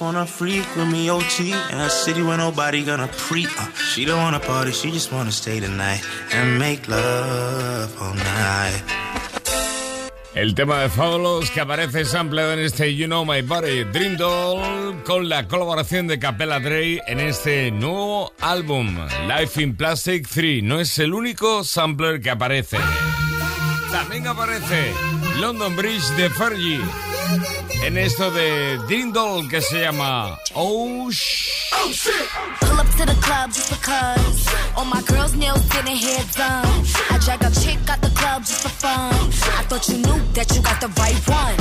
wanna 0.00 0.26
freak 0.26 0.64
with 0.76 0.88
me, 0.88 1.10
OT. 1.10 1.52
In 1.72 1.78
a 1.78 1.90
city 1.90 2.22
where 2.22 2.38
nobody 2.38 2.84
gonna 2.84 3.08
pre. 3.08 3.46
Uh, 3.46 3.66
she 3.92 4.04
don't 4.04 4.18
wanna 4.18 4.40
party, 4.40 4.72
she 4.72 4.90
just 4.90 5.12
wanna 5.12 5.32
stay 5.32 5.60
tonight 5.60 6.02
and 6.32 6.58
make 6.58 6.88
love 6.88 7.94
all 8.00 8.14
night. 8.14 8.82
El 10.34 10.54
tema 10.54 10.80
de 10.80 10.88
Fabulous 10.88 11.50
que 11.50 11.60
aparece 11.60 12.04
sampleado 12.04 12.52
en 12.52 12.60
este 12.60 12.94
You 12.94 13.06
Know 13.06 13.24
My 13.24 13.42
Body, 13.42 13.84
Dream 13.84 14.16
Doll, 14.16 15.02
con 15.04 15.28
la 15.28 15.48
colaboración 15.48 16.06
de 16.06 16.20
Capella 16.20 16.60
Dre 16.60 17.00
en 17.06 17.18
este 17.18 17.72
nuevo 17.72 18.32
álbum, 18.40 18.96
Life 19.26 19.60
in 19.60 19.76
Plastic 19.76 20.28
3. 20.28 20.62
No 20.62 20.78
es 20.78 20.98
el 21.00 21.14
único 21.14 21.64
sampler 21.64 22.20
que 22.20 22.30
aparece. 22.30 22.78
También 23.90 24.28
aparece 24.28 24.92
London 25.40 25.74
Bridge 25.74 26.08
de 26.16 26.30
Fergie 26.30 26.80
en 27.82 27.96
esto 27.96 28.30
de 28.30 28.78
Dream 28.86 29.12
Doll 29.12 29.48
que 29.48 29.60
se 29.60 29.80
llama 29.80 30.38
Oh 30.54 31.10
Shit. 31.10 31.60
Pull 32.60 32.78
up 32.78 32.86
to 32.96 33.06
the 33.06 33.14
club 33.20 33.50
just 33.52 33.70
because 33.70 34.48
all 34.76 34.84
my 34.84 35.02
girls' 35.02 35.34
nails 35.34 35.64
getting 35.68 35.96
hair 35.96 36.22
done. 36.36 36.84
I 37.10 37.18
drag 37.24 37.42
a 37.42 37.50
chick 37.50 37.78
out 37.88 38.00
the 38.00 38.10
club 38.10 38.42
just 38.42 38.62
for 38.62 38.68
fun. 38.68 39.14
I 39.58 39.64
thought 39.68 39.88
you 39.88 39.98
knew 39.98 40.20
that 40.34 40.54
you 40.54 40.62
got 40.62 40.80
the 40.80 40.88
right 41.00 41.20
one. 41.28 41.56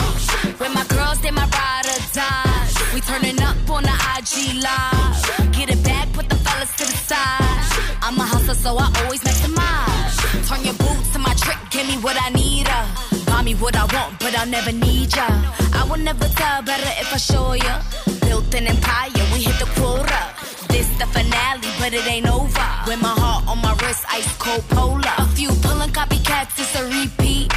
When 0.60 0.74
my 0.74 0.86
girls, 0.86 1.20
they 1.22 1.32
my 1.32 1.46
ride 1.46 1.88
or 1.88 2.00
die. 2.14 2.68
We 2.94 3.02
turning 3.02 3.42
up 3.42 3.58
on 3.70 3.84
the 3.84 3.96
IG 4.18 4.62
live. 4.62 5.52
Get 5.54 5.70
it 5.70 5.84
back, 5.84 6.12
put 6.14 6.28
the 6.30 6.36
fellas 6.36 6.72
to 6.78 6.86
the 6.86 6.98
side. 7.10 8.00
I'm 8.02 8.18
a 8.18 8.24
hustler, 8.24 8.56
so 8.56 8.78
I 8.78 8.92
always 9.04 9.22
maximize. 9.22 9.99
Turn 10.48 10.64
your 10.64 10.74
boots 10.76 11.10
to 11.14 11.20
my 11.20 11.34
trick, 11.36 11.58
give 11.70 11.88
me 11.88 11.98
what 11.98 12.18
I 12.22 12.30
need. 12.30 12.68
Uh. 12.68 12.86
Buy 13.26 13.42
me 13.44 13.56
what 13.56 13.76
I 13.76 13.86
want, 13.96 14.20
but 14.20 14.36
I'll 14.38 14.48
never 14.48 14.72
need 14.72 15.16
ya. 15.16 15.28
I 15.74 15.86
will 15.90 16.04
never 16.10 16.28
tell 16.40 16.62
better 16.64 16.92
if 17.02 17.14
I 17.14 17.18
show 17.18 17.54
ya. 17.54 17.82
Built 18.28 18.54
an 18.54 18.68
empire, 18.68 19.24
we 19.34 19.44
hit 19.48 19.58
the 19.60 19.70
quota. 19.80 20.22
This 20.70 20.90
the 21.00 21.06
finale, 21.08 21.70
but 21.80 21.94
it 21.94 22.06
ain't 22.08 22.28
over. 22.28 22.68
With 22.88 23.02
my 23.02 23.16
heart 23.22 23.48
on 23.48 23.58
my 23.62 23.74
wrist, 23.82 24.04
ice 24.10 24.32
cold 24.38 24.64
polar. 24.70 25.14
A 25.18 25.26
few 25.38 25.50
pulling 25.64 25.92
copycats, 25.92 26.58
it's 26.60 26.76
a 26.80 26.84
repeat. 26.84 27.48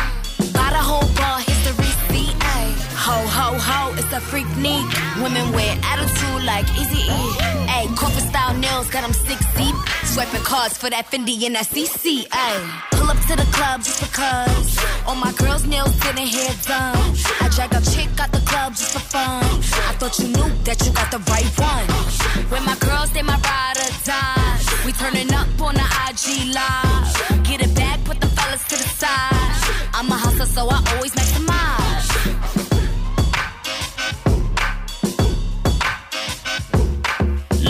Got 0.52 0.72
a 0.72 0.82
whole 0.90 1.08
bar, 1.18 1.40
history 1.40 1.74
receipt. 1.82 2.36
Ho, 3.04 3.16
ho, 3.36 3.48
ho, 3.58 3.94
it's 3.98 4.12
a 4.12 4.20
freak 4.20 4.46
neat. 4.56 4.86
Women 5.20 5.50
wear 5.52 5.72
attitude 5.82 6.44
like 6.44 6.66
Easy 6.80 7.02
E. 7.02 7.22
Ay, 7.74 7.88
corporate 7.98 8.28
style 8.30 8.54
nails, 8.58 8.88
got 8.90 9.02
them 9.02 9.12
six 9.12 9.40
deep. 9.56 9.74
Swiping 10.12 10.42
cards 10.42 10.76
for 10.76 10.90
that 10.90 11.06
Fendi 11.10 11.42
and 11.46 11.54
that 11.54 11.64
CC. 11.72 12.26
Ay. 12.30 12.60
Pull 12.90 13.08
up 13.08 13.16
to 13.28 13.34
the 13.34 13.48
club 13.48 13.80
just 13.80 13.98
because. 14.04 14.76
All 15.06 15.14
my 15.14 15.32
girls' 15.32 15.64
nails 15.64 15.96
getting 16.04 16.26
hair 16.26 16.52
done. 16.68 17.16
I 17.40 17.48
drag 17.48 17.72
a 17.72 17.80
chick 17.80 18.12
out 18.20 18.30
the 18.30 18.44
club 18.44 18.76
just 18.76 18.92
for 18.92 19.00
fun. 19.00 19.42
I 19.88 19.96
thought 19.96 20.18
you 20.18 20.28
knew 20.28 20.52
that 20.68 20.84
you 20.84 20.92
got 20.92 21.10
the 21.10 21.18
right 21.32 21.48
one. 21.56 21.88
When 22.52 22.62
my 22.66 22.76
girls, 22.76 23.08
they 23.12 23.22
my 23.22 23.40
ride 23.40 23.78
or 23.80 23.88
die. 24.04 24.60
We 24.84 24.92
turning 24.92 25.32
up 25.32 25.48
on 25.64 25.80
the 25.80 25.88
IG 26.04 26.52
live. 26.52 27.44
Get 27.48 27.64
it 27.64 27.74
back, 27.74 28.04
put 28.04 28.20
the 28.20 28.28
fellas 28.36 28.62
to 28.68 28.76
the 28.76 28.88
side. 29.00 29.56
I'm 29.94 30.12
a 30.12 30.18
hustler, 30.20 30.44
so 30.44 30.68
I 30.68 30.76
always 30.92 31.12
maximize. 31.12 31.91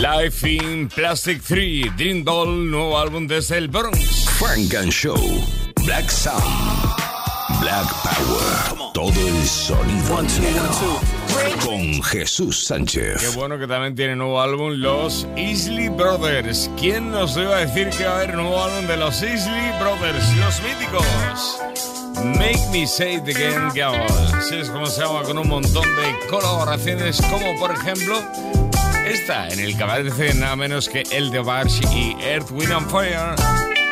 Life 0.03 0.45
in 0.45 0.89
Plastic 0.89 1.41
3, 1.41 1.95
Dream 1.95 2.25
Doll, 2.25 2.69
nuevo 2.69 2.99
álbum 2.99 3.25
desde 3.25 3.57
el 3.57 3.69
Bronx. 3.69 4.27
Frank 4.37 4.73
and 4.75 4.91
Show, 4.91 5.15
Black 5.85 6.09
Sound, 6.09 6.43
Black 7.61 7.87
Power, 8.03 8.91
todo 8.93 9.13
el 9.25 9.45
sonido 9.45 10.21
negro. 10.41 10.99
Con 11.63 12.03
Jesús 12.03 12.65
Sánchez. 12.65 13.21
Qué 13.21 13.37
bueno 13.37 13.57
que 13.57 13.65
también 13.65 13.95
tiene 13.95 14.17
nuevo 14.17 14.41
álbum 14.41 14.73
los 14.73 15.25
Isley 15.37 15.87
Brothers. 15.87 16.69
¿Quién 16.77 17.09
nos 17.09 17.37
iba 17.37 17.55
a 17.55 17.65
decir 17.65 17.89
que 17.91 18.03
va 18.03 18.11
a 18.11 18.15
haber 18.17 18.35
nuevo 18.35 18.61
álbum 18.61 18.85
de 18.85 18.97
los 18.97 19.23
Isley 19.23 19.71
Brothers, 19.79 20.35
los 20.35 20.61
míticos? 20.63 21.61
Make 22.25 22.59
Me 22.73 22.85
Say 22.85 23.15
It 23.15 23.21
Again 23.21 23.71
Girl. 23.73 23.95
Así 24.37 24.55
es 24.55 24.69
como 24.69 24.85
se 24.85 24.99
llama 24.99 25.23
con 25.23 25.37
un 25.37 25.47
montón 25.47 25.87
de 25.95 26.27
colaboraciones, 26.27 27.21
como 27.21 27.57
por 27.57 27.71
ejemplo 27.71 28.21
esta, 29.05 29.47
en 29.49 29.59
el 29.59 29.75
que 29.77 29.83
aparece 29.83 30.33
nada 30.33 30.55
menos 30.55 30.89
que 30.89 31.03
El 31.11 31.31
de 31.31 31.39
Barsh 31.39 31.81
y 31.93 32.15
Earth, 32.21 32.51
Wind 32.51 32.71
and 32.71 32.89
Fire. 32.89 33.82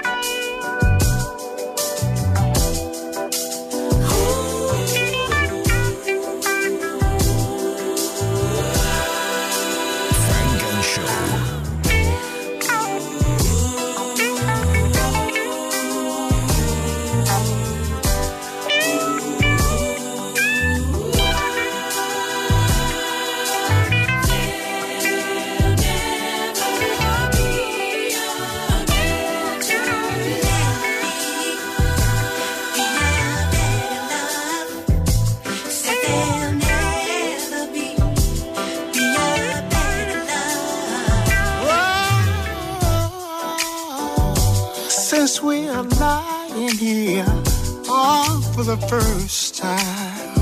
The 48.76 48.88
first 48.88 49.58
time, 49.58 50.36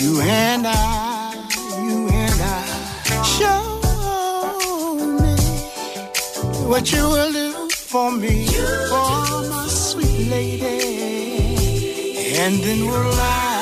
you 0.00 0.20
and 0.20 0.64
I, 0.68 1.34
you 1.82 2.08
and 2.08 2.40
I, 2.40 2.64
show 3.36 3.80
me 5.18 5.34
what 6.68 6.92
you 6.92 7.02
will 7.02 7.32
do 7.32 7.68
for 7.70 8.12
me, 8.12 8.46
for 8.46 9.48
my 9.50 9.66
sweet 9.68 10.28
lady, 10.28 10.86
and 12.36 12.62
then 12.62 12.86
we'll 12.86 13.10
lie. 13.16 13.53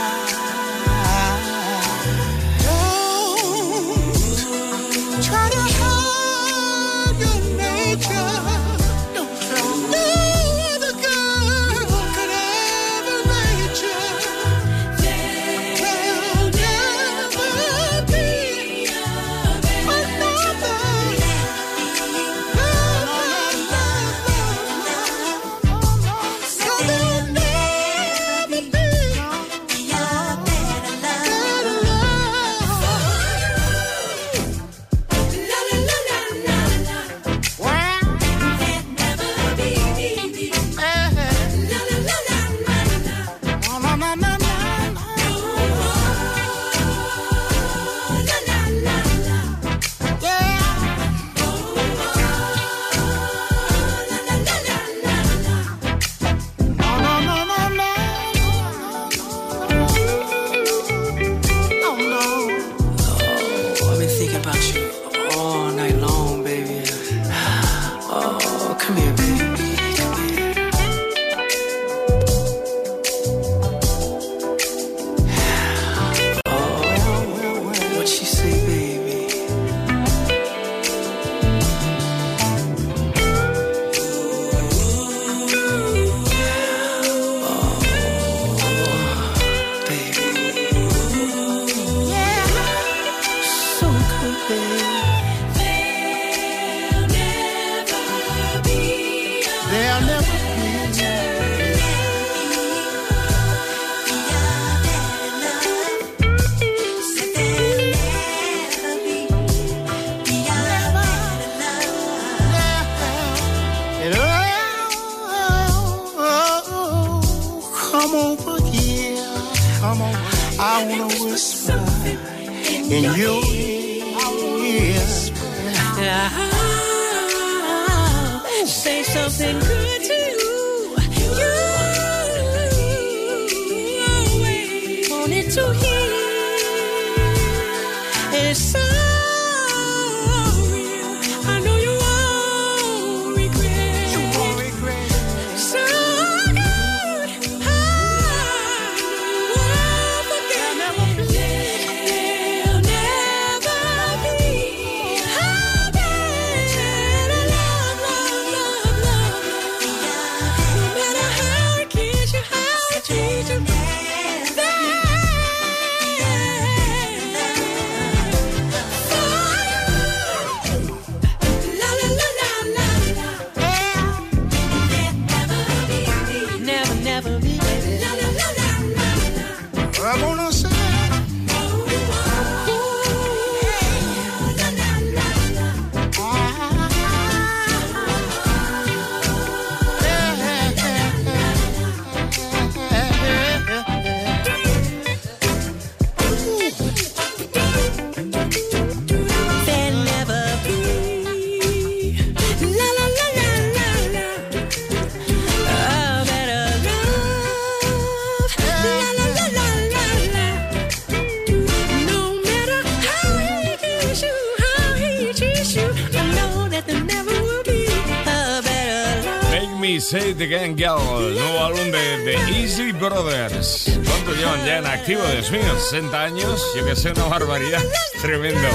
Gang 220.46 220.76
Girl, 220.76 221.34
nuevo 221.34 221.64
álbum 221.64 221.90
de 221.90 222.22
The 222.24 222.60
Easy 222.60 222.92
Brothers. 222.92 223.98
¿Cuánto 224.04 224.34
llevan 224.34 224.64
ya 224.64 224.78
en 224.78 224.86
activo? 224.86 225.22
Dios 225.24 225.50
mío, 225.50 225.78
60 225.90 226.22
años. 226.22 226.62
Yo 226.76 226.84
que 226.84 226.96
sé, 226.96 227.12
una 227.12 227.24
barbaridad. 227.24 227.82
Tremendo. 228.20 228.68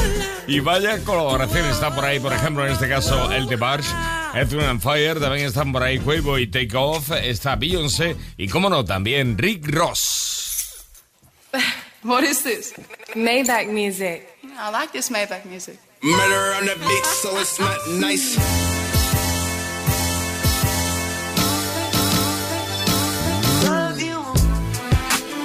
Y 0.48 0.60
vaya 0.60 1.04
colaboración 1.04 1.66
está 1.66 1.94
por 1.94 2.06
ahí, 2.06 2.20
por 2.20 2.34
ejemplo, 2.34 2.66
en 2.66 2.74
este 2.74 2.88
caso, 2.88 3.32
el 3.32 3.48
de 3.48 3.56
Barge. 3.56 3.90
Edwin 4.34 4.66
and 4.66 4.82
Fire, 4.82 5.20
también 5.20 5.48
están 5.48 5.72
por 5.72 5.84
ahí 5.84 6.00
Quavo 6.00 6.38
y 6.38 6.48
Take 6.48 6.76
Off, 6.76 7.12
está 7.12 7.56
Beyoncé 7.56 8.16
y, 8.38 8.48
cómo 8.48 8.70
no, 8.70 8.86
también 8.86 9.38
Rick 9.38 9.68
Ross. 9.70 10.86
What 12.04 12.24
is 12.24 12.44
this? 12.44 12.74
Maybach 13.16 13.68
music. 13.68 14.28
I 14.44 14.72
like 14.72 14.92
this 14.92 15.10
Maybach 15.10 15.46
music. 15.46 15.80
Murder 16.02 16.54
on 16.60 16.66
the 16.66 16.76
beat, 16.88 17.06
so 17.06 17.38
it's 17.40 17.60
not 17.60 17.78
nice. 18.00 18.67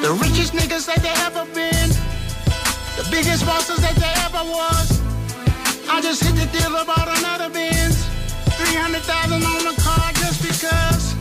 The 0.02 0.12
richest 0.14 0.52
niggas 0.52 0.86
that 0.90 0.98
they 0.98 1.14
ever 1.30 1.46
been. 1.54 1.90
The 2.98 3.06
biggest 3.06 3.46
bosses 3.46 3.78
that 3.86 3.94
they 3.94 4.10
ever 4.26 4.42
was. 4.50 4.98
I 5.86 6.02
just 6.02 6.26
hit 6.26 6.34
the 6.34 6.50
deal 6.50 6.74
about 6.74 7.06
another 7.06 7.46
Benz. 7.46 8.02
300,000 8.58 8.98
on 9.46 9.62
the 9.62 9.78
car 9.78 10.10
just 10.18 10.42
because. 10.42 11.14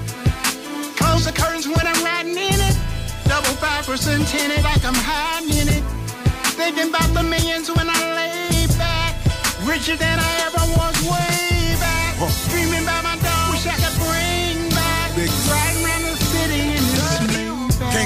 Close 0.97 1.29
the 1.29 1.31
curtains 1.31 1.69
when 1.69 1.85
I'm 1.85 2.01
riding 2.01 2.33
in 2.33 2.57
it. 2.57 2.75
Double 3.29 3.53
5% 3.61 3.85
tinted 4.25 4.63
like 4.65 4.81
I'm 4.81 4.97
hiding 4.97 5.61
in 5.61 5.69
it. 5.69 5.85
Thinking 6.57 6.89
about 6.89 7.13
the 7.13 7.21
millions 7.21 7.69
when 7.69 7.85
I 7.85 8.01
lay 8.17 8.65
back. 8.81 9.13
Richer 9.61 9.95
than 9.95 10.17
I 10.17 10.31
ever 10.49 10.65
was 10.73 10.90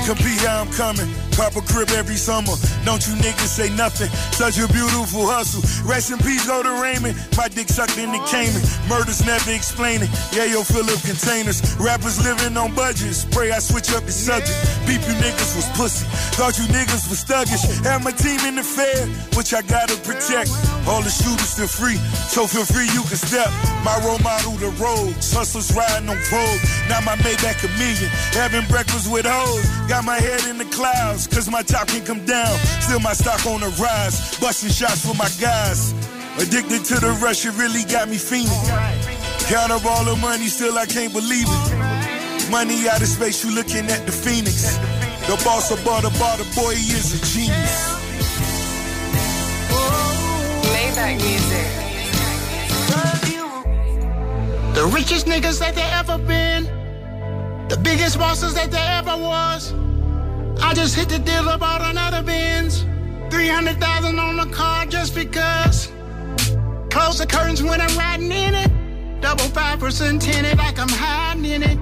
can't 0.05 0.17
compete 0.17 0.41
how 0.41 0.61
I'm 0.61 0.71
coming. 0.71 1.24
Cop 1.35 1.55
a 1.55 1.61
crib 1.61 1.89
every 1.91 2.15
summer. 2.15 2.55
Don't 2.85 3.03
you 3.07 3.13
niggas 3.19 3.51
say 3.51 3.69
nothing. 3.75 4.07
Such 4.31 4.57
a 4.57 4.67
beautiful 4.71 5.27
hustle. 5.27 5.59
Rest 5.83 6.11
in 6.11 6.17
peace, 6.19 6.47
go 6.47 6.63
to 6.63 6.81
Raymond. 6.81 7.15
My 7.35 7.47
dick 7.47 7.67
sucked 7.67 7.97
in 7.97 8.11
the 8.11 8.23
Cayman. 8.31 8.63
Murders 8.87 9.25
never 9.25 9.51
explaining. 9.51 10.07
Yeah, 10.31 10.45
yo, 10.45 10.63
fill 10.63 10.87
up 10.87 11.01
containers. 11.03 11.59
Rappers 11.75 12.23
living 12.23 12.55
on 12.55 12.73
budgets. 12.73 13.25
Pray 13.25 13.51
I 13.51 13.59
switch 13.59 13.91
up 13.91 14.05
the 14.05 14.15
subject. 14.15 14.55
Beep 14.87 15.03
you 15.03 15.15
niggas 15.19 15.55
was 15.59 15.67
pussy. 15.75 16.07
Thought 16.39 16.57
you 16.57 16.65
niggas 16.71 17.09
was 17.11 17.23
thuggish. 17.27 17.63
Have 17.83 18.03
my 18.03 18.11
team 18.11 18.39
in 18.47 18.55
the 18.55 18.63
fair, 18.63 19.07
which 19.35 19.53
I 19.53 19.61
gotta 19.61 19.99
protect. 20.07 20.49
All 20.87 21.01
the 21.01 21.11
shooters 21.11 21.51
still 21.51 21.67
free, 21.67 21.97
so 22.31 22.47
feel 22.47 22.65
free 22.65 22.87
you 22.95 23.03
can 23.11 23.19
step. 23.19 23.51
My 23.83 23.99
role 24.05 24.19
model, 24.19 24.53
the 24.55 24.71
roads. 24.79 25.33
Hustlers 25.33 25.73
riding 25.75 26.09
on 26.09 26.17
Vogue. 26.31 26.61
Now 26.87 27.01
my 27.01 27.15
Maybach 27.25 27.59
a 27.65 27.69
million. 27.77 28.09
Having 28.33 28.67
breakfast 28.67 29.11
with 29.11 29.25
hoes. 29.25 29.65
Got 29.89 30.05
my 30.05 30.17
head 30.17 30.45
in 30.49 30.57
the 30.57 30.65
clouds, 30.65 31.24
cause 31.27 31.49
my 31.49 31.61
top 31.61 31.87
can 31.87 32.03
come 32.05 32.25
down. 32.25 32.53
Still 32.81 32.99
my 32.99 33.13
stock 33.13 33.45
on 33.45 33.61
the 33.61 33.69
rise. 33.81 34.37
Busting 34.39 34.69
shots 34.69 35.05
for 35.05 35.15
my 35.15 35.29
guys. 35.39 35.93
Addicted 36.37 36.83
to 36.85 36.95
the 36.99 37.11
rush, 37.23 37.45
it 37.45 37.57
really 37.57 37.83
got 37.83 38.09
me 38.09 38.17
fiending. 38.17 38.67
Count 39.47 39.71
up 39.71 39.85
all 39.85 40.03
the 40.03 40.15
money, 40.17 40.47
still 40.47 40.77
I 40.77 40.85
can't 40.85 41.13
believe 41.13 41.47
it. 41.47 42.49
Money 42.51 42.87
out 42.89 43.01
of 43.01 43.07
space, 43.07 43.43
you 43.43 43.53
looking 43.55 43.85
at 43.89 44.05
the 44.05 44.11
phoenix. 44.11 44.77
The 45.27 45.41
boss 45.43 45.71
of 45.71 45.83
bought 45.85 46.03
the 46.03 46.09
bar, 46.19 46.37
the 46.37 46.43
boy, 46.55 46.75
he 46.75 46.93
is 46.93 47.13
a 47.15 47.25
genius. 47.25 47.95
Maybach 50.73 51.15
music. 51.21 51.85
The 54.75 54.85
richest 54.87 55.25
niggas 55.25 55.59
that 55.59 55.73
they 55.73 55.81
ever 55.83 56.17
been. 56.17 56.65
The 57.69 57.77
biggest 57.77 58.19
bosses 58.19 58.53
that 58.55 58.71
there 58.71 58.97
ever 58.99 59.15
was. 59.17 59.73
I 60.61 60.73
just 60.73 60.95
hit 60.95 61.09
the 61.09 61.19
deal 61.19 61.49
about 61.49 61.81
another 61.81 62.21
Benz. 62.23 62.85
300,000 63.29 64.19
on 64.19 64.37
the 64.37 64.53
car 64.53 64.85
just 64.85 65.15
because. 65.15 65.91
Close 66.89 67.17
the 67.17 67.27
curtains 67.27 67.61
when 67.61 67.81
I'm 67.81 67.97
riding 67.97 68.31
in 68.31 68.53
it. 68.55 68.71
Double 69.21 69.45
5% 69.45 70.21
tinted 70.21 70.57
like 70.57 70.79
I'm 70.79 70.89
hiding 70.89 71.45
in 71.45 71.63
it. 71.63 71.79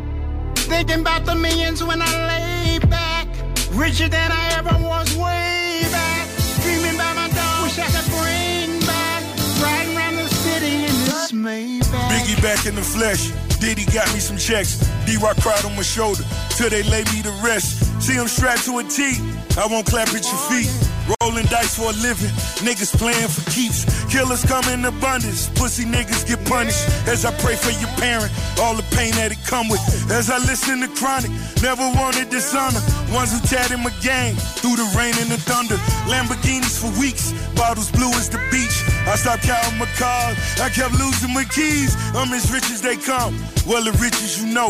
Thinking 0.56 1.02
about 1.02 1.26
the 1.26 1.36
millions 1.36 1.84
when 1.84 2.02
I 2.02 2.12
lay 2.28 2.80
back. 2.88 3.28
Richer 3.72 4.08
than 4.08 4.32
I 4.32 4.56
ever 4.58 4.76
was 4.84 5.16
way 5.16 5.82
back. 5.92 6.28
Dreaming 6.62 6.98
my 6.98 7.30
dog, 7.36 7.64
wish 7.64 7.78
I 7.80 7.88
could 7.94 8.10
bring 8.12 8.80
back. 8.88 9.24
Riding 9.62 9.98
around 9.98 10.16
the 10.16 10.28
city 10.28 10.76
in 10.90 10.96
this 11.06 11.32
Maybach. 11.32 12.10
Biggie 12.10 12.42
back 12.42 12.66
in 12.66 12.76
the 12.76 12.82
flesh. 12.82 13.32
Diddy 13.64 13.86
got 13.86 14.14
me 14.14 14.20
some 14.20 14.36
checks. 14.36 14.76
D-Rock 15.06 15.38
cried 15.38 15.64
on 15.64 15.74
my 15.78 15.84
shoulder 15.84 16.24
till 16.50 16.70
they 16.70 16.84
lay 16.84 17.06
me 17.16 17.22
to 17.24 17.32
rest. 17.42 17.80
See 18.02 18.12
him 18.12 18.28
strapped 18.28 18.66
to 18.66 18.80
a 18.80 18.84
T. 18.84 19.16
I 19.58 19.66
won't 19.72 19.86
clap 19.86 20.10
at 20.10 20.26
your 20.28 20.42
feet. 20.52 20.93
Rolling 21.20 21.46
dice 21.48 21.76
for 21.76 21.90
a 21.92 21.96
living. 22.00 22.32
Niggas 22.64 22.96
playing 22.96 23.28
for 23.28 23.44
keeps. 23.52 23.84
Killers 24.08 24.46
come 24.46 24.64
in 24.72 24.86
abundance. 24.86 25.50
Pussy 25.56 25.84
niggas 25.84 26.28
get 26.28 26.40
punished. 26.48 26.88
As 27.08 27.26
I 27.26 27.32
pray 27.40 27.56
for 27.56 27.72
your 27.72 27.90
parent, 28.00 28.32
all 28.60 28.76
the 28.76 28.88
pain 28.96 29.12
that 29.20 29.32
it 29.32 29.42
come 29.46 29.68
with. 29.68 29.82
As 30.12 30.30
I 30.30 30.38
listen 30.40 30.80
to 30.82 30.88
Chronic, 30.96 31.32
never 31.62 31.84
wanted 32.00 32.30
dishonor. 32.30 32.80
Ones 33.12 33.36
who 33.36 33.40
tatted 33.44 33.80
my 33.80 33.92
gang 34.02 34.36
through 34.60 34.78
the 34.78 34.88
rain 34.96 35.14
and 35.20 35.30
the 35.30 35.38
thunder. 35.38 35.76
Lamborghinis 36.08 36.80
for 36.80 36.92
weeks. 37.00 37.34
Bottles 37.56 37.92
blue 37.92 38.12
as 38.16 38.30
the 38.30 38.40
beach. 38.52 38.84
I 39.08 39.16
stopped 39.16 39.44
counting 39.44 39.80
my 39.80 39.90
cars. 40.00 40.38
I 40.60 40.70
kept 40.70 40.94
losing 40.96 41.34
my 41.34 41.44
keys. 41.44 41.96
I'm 42.16 42.32
as 42.32 42.52
rich 42.52 42.72
as 42.72 42.82
they 42.82 42.96
come. 42.96 43.36
Well, 43.68 43.84
the 43.84 43.92
riches 44.00 44.42
you 44.42 44.54
know. 44.54 44.70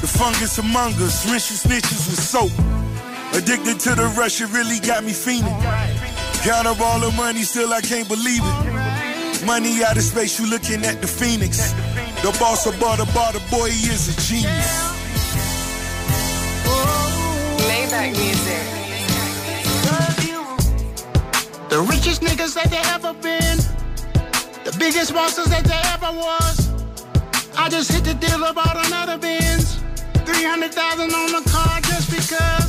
The 0.00 0.06
fungus 0.06 0.58
among 0.58 0.94
us, 1.00 1.24
your 1.26 1.38
snitches 1.38 2.06
with 2.10 2.20
soap. 2.20 2.52
Addicted 3.34 3.80
to 3.80 3.94
the 3.96 4.06
rush, 4.16 4.40
it 4.40 4.52
really 4.52 4.78
got 4.78 5.02
me 5.02 5.12
fiending. 5.12 5.58
Count 6.44 6.66
up 6.66 6.80
all 6.80 7.00
the 7.00 7.10
money, 7.16 7.42
still 7.42 7.72
I 7.72 7.80
can't 7.80 8.08
believe 8.08 8.42
it. 8.42 9.44
Money 9.44 9.82
out 9.82 9.96
of 9.96 10.04
space, 10.04 10.38
you 10.38 10.48
looking 10.48 10.84
at 10.84 11.00
the 11.00 11.08
phoenix. 11.08 11.72
The 12.22 12.30
boss 12.38 12.66
of 12.66 12.78
bar, 12.78 12.96
the 12.96 13.06
bar, 13.12 13.32
the 13.32 13.42
boy, 13.50 13.70
he 13.70 13.90
is 13.90 14.08
a 14.08 14.14
genius. 14.22 14.70
Maybach 17.68 18.12
music. 18.12 18.84
The 21.70 21.80
richest 21.80 22.22
niggas 22.22 22.54
that 22.54 22.70
they 22.70 22.82
ever 22.94 23.12
been. 23.14 23.58
The 24.62 24.76
biggest 24.78 25.12
bosses 25.12 25.46
that 25.46 25.64
they 25.64 25.80
ever 25.92 26.16
was. 26.16 26.70
I 27.56 27.68
just 27.68 27.90
hit 27.90 28.04
the 28.04 28.14
deal 28.14 28.44
about 28.44 28.86
another 28.86 29.18
Benz. 29.18 29.80
300,000 30.24 31.12
on 31.12 31.32
the 31.32 31.50
car 31.50 31.80
just 31.80 32.10
because. 32.10 32.63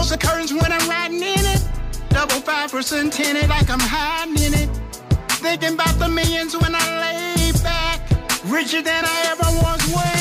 Close 0.00 0.08
the 0.08 0.16
curtains 0.16 0.50
when 0.50 0.72
I'm 0.72 0.88
riding 0.88 1.18
in 1.18 1.44
it. 1.44 1.62
Double 2.08 2.40
five 2.40 2.72
5% 2.72 3.12
tinted 3.12 3.50
like 3.50 3.68
I'm 3.68 3.78
hiding 3.78 4.42
in 4.42 4.54
it. 4.54 4.70
Thinking 5.44 5.74
about 5.74 5.98
the 5.98 6.08
millions 6.08 6.56
when 6.56 6.74
I 6.74 6.86
lay 7.04 7.52
back. 7.62 8.00
Richer 8.46 8.80
than 8.80 9.04
I 9.04 9.18
ever 9.28 9.44
was 9.60 9.94
way 9.94 10.19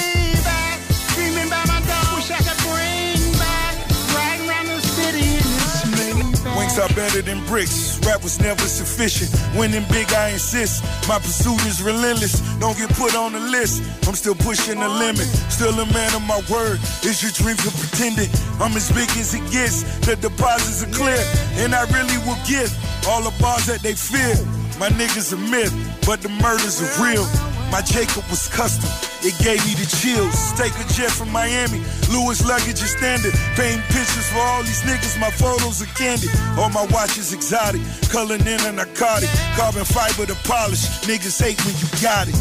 Are 6.80 6.88
better 6.96 7.22
than 7.22 7.44
bricks. 7.46 8.00
Rap 8.08 8.24
was 8.24 8.39
never 8.39 8.62
sufficient. 8.62 9.30
Winning 9.54 9.84
big, 9.92 10.08
I 10.13 10.30
insist. 10.30 10.82
My 11.10 11.20
pursuit 11.20 11.60
is 11.68 11.84
relentless. 11.84 12.39
Don't 12.60 12.78
get 12.78 12.88
put 12.96 13.15
on 13.15 13.34
the 13.34 13.39
list. 13.42 13.84
I'm 14.08 14.15
still 14.15 14.34
pushing 14.34 14.80
the 14.80 14.88
limit. 14.88 15.28
Still 15.52 15.78
a 15.78 15.86
man 15.92 16.15
of 16.15 16.22
my 16.24 16.39
word. 16.50 16.80
Is 17.04 17.20
your 17.22 17.36
dreams 17.36 17.68
of 17.68 17.76
pretending? 17.76 18.30
I'm 18.63 18.72
as 18.78 18.89
big 18.96 19.10
as 19.20 19.34
it 19.34 19.44
gets. 19.52 19.84
The 20.08 20.15
deposits 20.15 20.82
are 20.88 20.94
clear. 20.96 21.20
And 21.60 21.76
I 21.76 21.84
really 21.92 22.15
will 22.24 22.39
give 22.48 22.72
all 23.10 23.24
the 23.24 23.36
bars 23.42 23.65
that 23.65 23.82
they 23.84 23.94
fear. 23.94 24.39
My 24.80 24.88
niggas 24.88 25.34
a 25.34 25.38
myth, 25.52 25.76
but 26.08 26.22
the 26.22 26.30
murders 26.30 26.80
are 26.80 27.04
real. 27.04 27.28
My 27.71 27.82
Jacob 27.82 28.25
was 28.29 28.47
custom. 28.49 28.89
It 29.21 29.38
gave 29.38 29.62
me 29.65 29.77
the 29.77 29.86
chills. 29.86 30.53
Take 30.58 30.73
a 30.73 30.86
jet 30.93 31.12
from 31.12 31.29
Miami. 31.32 31.82
Louis 32.10 32.41
luggage 32.45 32.82
is 32.82 32.91
standard. 32.97 33.34
Painting 33.53 33.86
pictures 33.93 34.27
for 34.34 34.41
all 34.41 34.63
these 34.63 34.82
niggas. 34.82 35.19
My 35.19 35.29
photos 35.29 35.82
are 35.82 35.93
candy. 35.93 36.27
All 36.58 36.69
my 36.69 36.86
watches 36.89 37.32
exotic. 37.32 37.82
Coloring 38.10 38.41
in 38.41 38.60
a 38.65 38.71
narcotic. 38.71 39.29
Carbon 39.55 39.86
fiber 39.86 40.25
to 40.25 40.36
polish. 40.49 40.86
Niggas 41.05 41.38
hate 41.38 41.62
when 41.65 41.75
you 41.77 41.89
got 42.01 42.27
it. 42.27 42.38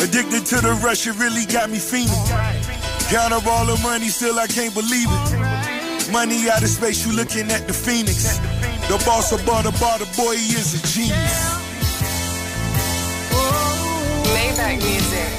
Addicted 0.00 0.46
to 0.46 0.60
the 0.60 0.72
rush, 0.84 1.06
it 1.06 1.16
really 1.18 1.44
got 1.44 1.68
me 1.68 1.76
fiending. 1.76 2.16
Count 3.10 3.32
up 3.32 3.46
all 3.46 3.66
the 3.66 3.76
money, 3.82 4.08
still 4.08 4.38
I 4.38 4.46
can't 4.46 4.72
believe 4.72 5.08
it. 5.08 6.12
Money 6.12 6.48
out 6.48 6.62
of 6.62 6.68
space, 6.68 7.06
you 7.06 7.12
looking 7.12 7.50
at 7.50 7.66
the 7.66 7.74
phoenix. 7.74 8.38
The 8.88 8.96
boss 9.04 9.30
bar, 9.44 9.62
the 9.62 9.72
bar, 9.78 9.98
the 9.98 10.08
boy, 10.16 10.32
is 10.32 10.72
a 10.72 10.80
genius. 10.88 11.69
Maybach 14.34 14.78
music. 14.78 15.30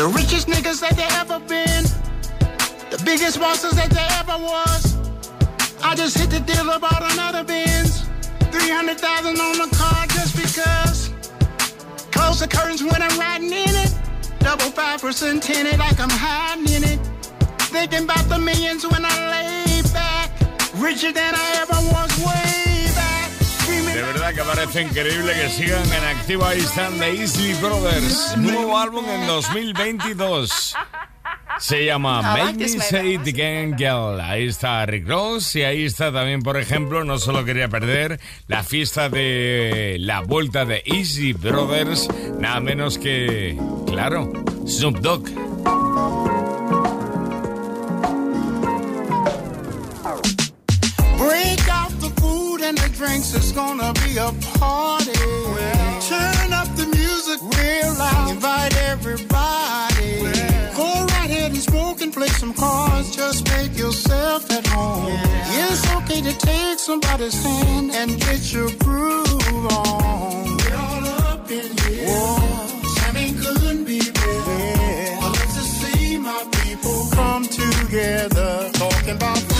The 0.00 0.06
richest 0.06 0.48
niggas 0.48 0.80
that 0.80 0.96
they 0.96 1.08
ever 1.20 1.38
been. 1.40 1.84
The 2.90 3.02
biggest 3.04 3.38
bosses 3.38 3.74
that 3.74 3.90
they 3.90 4.08
ever 4.16 4.42
was. 4.42 4.96
I 5.82 5.94
just 5.94 6.16
hit 6.16 6.30
the 6.30 6.40
deal 6.40 6.70
about 6.70 7.02
another 7.12 7.44
Benz. 7.44 8.04
300,000 8.50 9.38
on 9.38 9.58
the 9.58 9.68
car 9.76 10.06
just 10.06 10.34
because. 10.36 11.10
Close 12.12 12.40
the 12.40 12.48
curtains 12.48 12.82
when 12.82 13.02
I'm 13.02 13.18
riding 13.18 13.52
in 13.52 13.74
it. 13.84 13.92
Double 14.38 14.72
5% 14.72 15.42
tinted 15.42 15.78
like 15.78 16.00
I'm 16.00 16.08
hiding 16.08 16.72
in 16.72 16.84
it. 16.84 17.00
Thinking 17.68 18.04
about 18.04 18.26
the 18.30 18.38
millions 18.38 18.86
when 18.86 19.04
I 19.04 19.16
lay 19.34 19.82
back. 19.92 20.30
Richer 20.76 21.12
than 21.12 21.34
I 21.34 21.46
ever 21.60 21.78
was 21.92 21.99
verdad 24.30 24.42
que 24.42 24.56
parece 24.56 24.82
increíble 24.82 25.32
que 25.32 25.48
sigan 25.50 25.92
en 25.92 26.04
activo. 26.04 26.44
Ahí 26.44 26.60
están 26.60 26.98
The 26.98 27.20
Easy 27.20 27.54
Brothers. 27.54 28.36
Nuevo 28.36 28.78
álbum 28.78 29.04
en 29.08 29.26
2022. 29.26 30.74
Se 31.58 31.84
llama 31.84 32.22
Make 32.22 32.54
Me 32.54 32.68
Say 32.68 33.14
It 33.14 33.26
Again 33.26 33.76
Girl. 33.76 34.20
Ahí 34.20 34.46
está 34.46 34.84
Rick 34.86 35.08
Ross 35.08 35.56
y 35.56 35.62
ahí 35.62 35.84
está 35.84 36.12
también, 36.12 36.42
por 36.42 36.56
ejemplo, 36.56 37.04
no 37.04 37.18
solo 37.18 37.44
quería 37.44 37.68
perder 37.68 38.20
la 38.46 38.62
fiesta 38.62 39.08
de 39.08 39.96
la 39.98 40.20
vuelta 40.20 40.64
de 40.64 40.82
Easy 40.86 41.32
Brothers, 41.32 42.08
nada 42.38 42.60
menos 42.60 42.98
que, 42.98 43.58
claro, 43.86 44.32
Snoop 44.66 45.00
Dogg. 45.00 45.79
Drinks, 53.10 53.34
it's 53.34 53.52
gonna 53.52 53.92
be 54.04 54.16
a 54.18 54.30
party. 54.58 55.12
Turn 56.12 56.52
up 56.52 56.68
the 56.76 56.86
music 56.98 57.40
real 57.58 57.92
loud, 57.94 58.30
invite 58.30 58.76
everybody. 58.92 60.12
Go 60.76 60.88
right 61.12 61.30
ahead 61.30 61.50
and 61.52 61.62
smoke 61.70 62.00
and 62.00 62.12
play 62.12 62.28
some 62.42 62.54
cards, 62.54 63.14
just 63.14 63.48
make 63.54 63.76
yourself 63.76 64.50
at 64.50 64.66
home. 64.66 65.18
It's 65.62 65.84
okay 65.96 66.20
to 66.22 66.34
take 66.38 66.78
somebody's 66.78 67.42
hand 67.44 67.90
and 67.92 68.20
get 68.20 68.52
your 68.52 68.70
groove 68.84 69.66
on. 69.72 70.56
We're 70.56 70.76
all 70.76 71.06
up 71.30 71.50
in 71.50 71.70
here. 71.82 72.06
Whoa. 72.06 72.88
Sammy 72.94 73.32
couldn't 73.42 73.84
be 73.84 74.00
better. 74.18 74.62
I 75.22 75.26
love 75.36 75.52
to 75.58 75.64
see 75.78 76.18
my 76.18 76.42
people 76.62 76.98
come 77.12 77.44
together, 77.44 78.70
talking 78.74 79.16
about 79.16 79.59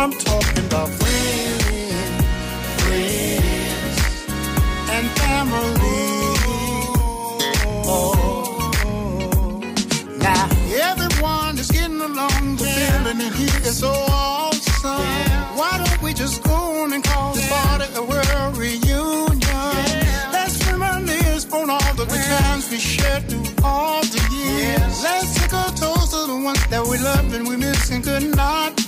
I'm 0.00 0.12
talking 0.12 0.64
about 0.64 0.88
friends, 0.88 2.24
friends, 2.80 3.98
and 4.88 5.10
family. 5.20 6.00
Now 10.16 10.48
everyone 10.88 11.58
is 11.58 11.70
getting 11.70 12.00
along. 12.00 12.56
The 12.56 12.64
feeling 12.64 13.20
in 13.26 13.32
here 13.34 13.60
is 13.60 13.80
so 13.80 13.90
awesome. 13.90 15.02
Why 15.58 15.84
don't 15.84 16.02
we 16.02 16.14
just 16.14 16.42
go 16.44 16.54
on 16.54 16.94
and 16.94 17.04
call 17.04 17.34
this 17.34 17.46
party 17.50 17.84
a 17.94 18.02
world 18.02 18.56
reunion? 18.56 19.40
Let's 20.32 20.66
reminisce 20.66 21.52
on 21.52 21.68
all 21.68 21.94
the 22.00 22.06
good 22.06 22.24
times 22.38 22.70
we 22.70 22.78
shared 22.78 23.28
through 23.28 23.44
all 23.62 24.00
the 24.00 24.22
years. 24.32 25.02
Let's 25.02 25.34
take 25.38 25.52
a 25.52 25.64
toast 25.76 26.12
to 26.12 26.26
the 26.26 26.40
ones 26.42 26.66
that 26.68 26.86
we 26.86 26.96
love 26.96 27.34
and 27.34 27.46
we 27.46 27.56
miss 27.58 27.90
and 27.90 28.02
could 28.02 28.34
not 28.34 28.79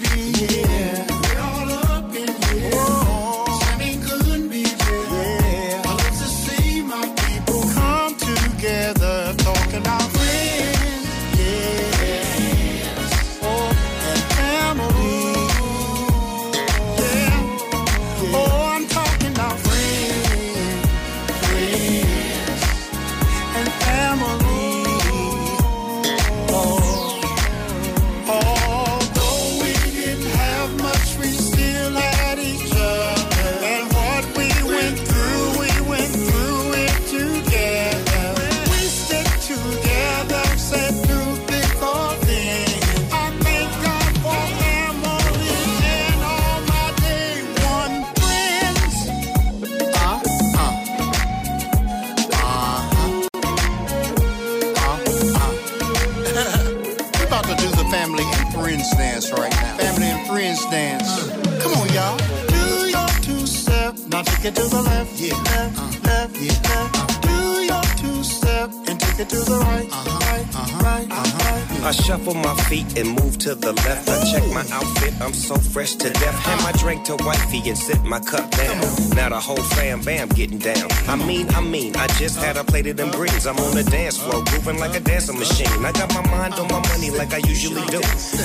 and 77.67 77.79
sit 77.79 78.03
my 78.05 78.21
cup 78.21 78.51
down. 78.51 78.81
Now 79.15 79.29
the 79.29 79.41
whole 79.41 79.63
fam 79.77 80.01
bam 80.01 80.29
getting 80.29 80.59
down. 80.59 80.89
I 81.09 81.17
mean, 81.17 81.49
I 81.51 81.61
mean, 81.61 81.97
I 81.97 82.07
just 82.19 82.39
had 82.39 82.57
a 82.57 82.65
plate 82.65 82.87
of 82.87 82.97
them 82.97 83.11
greens. 83.11 83.47
I'm 83.47 83.59
on 83.59 83.75
the 83.75 83.85
dance 83.85 84.17
floor, 84.19 84.43
grooving 84.45 84.79
like 84.79 84.95
a 84.97 85.01
dancing 85.01 85.39
machine. 85.39 85.69
I 85.85 85.93
got 85.93 86.13
my 86.15 86.25
mind 86.31 86.55
on 86.55 86.69
my 86.69 86.81
money 86.89 87.11
like 87.11 87.33
I 87.35 87.39
usually 87.39 87.85
do. 87.87 88.01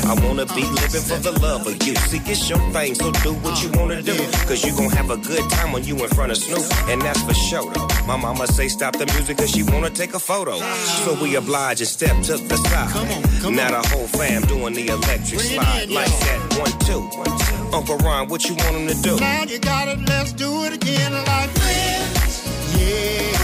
I 0.06 0.14
wanna 0.26 0.46
be 0.48 0.64
living 0.64 1.02
for 1.02 1.18
the 1.18 1.38
love 1.42 1.66
of 1.68 1.76
you. 1.86 1.96
See, 1.96 2.22
it's 2.26 2.50
your 2.50 2.60
thing, 2.72 2.96
so 2.96 3.12
do 3.24 3.34
what 3.36 3.62
you 3.64 3.70
wanna 3.80 4.02
do. 4.02 4.18
Cause 4.48 4.64
you 4.66 4.76
gon' 4.76 4.92
have 4.92 5.10
a 5.10 5.18
good 5.18 5.50
time 5.52 5.72
when 5.72 5.84
you 5.84 5.96
in 5.96 6.10
front 6.10 6.32
of 6.32 6.38
Snoop. 6.38 6.66
And 6.90 7.02
that's 7.02 7.22
for 7.24 7.34
sure 7.34 7.72
though. 7.74 7.88
My 8.06 8.18
mama 8.18 8.48
say 8.48 8.68
stop 8.68 8.96
the 8.98 9.06
music 9.14 9.38
cause 9.38 9.52
she 9.52 9.64
wanna 9.64 9.90
take 9.90 10.14
a 10.14 10.20
photo. 10.20 10.60
So 11.06 11.14
we 11.22 11.36
oblige 11.36 11.82
and 11.82 11.88
step 11.90 12.16
to 12.24 12.38
the 12.38 12.58
side. 12.58 13.52
Now 13.52 13.82
the 13.82 13.88
whole 13.90 14.08
fam 14.08 14.44
doing 14.44 14.74
the 14.74 14.88
electric 14.90 15.40
slide. 15.40 15.90
Like 15.90 16.08
that, 16.08 16.47
one, 16.72 16.80
two. 16.86 17.76
Uncle 17.76 17.98
Ron, 17.98 18.28
what 18.28 18.44
you 18.46 18.56
want 18.56 18.76
him 18.76 18.88
to 18.88 19.02
do? 19.02 19.20
Now 19.20 19.44
you 19.44 19.60
got 19.60 19.88
it, 19.88 20.00
let's 20.08 20.34
do 20.34 20.64
it 20.66 20.74
again 20.74 21.14
like 21.14 21.50
friends. 21.50 22.78
Yeah. 22.78 23.37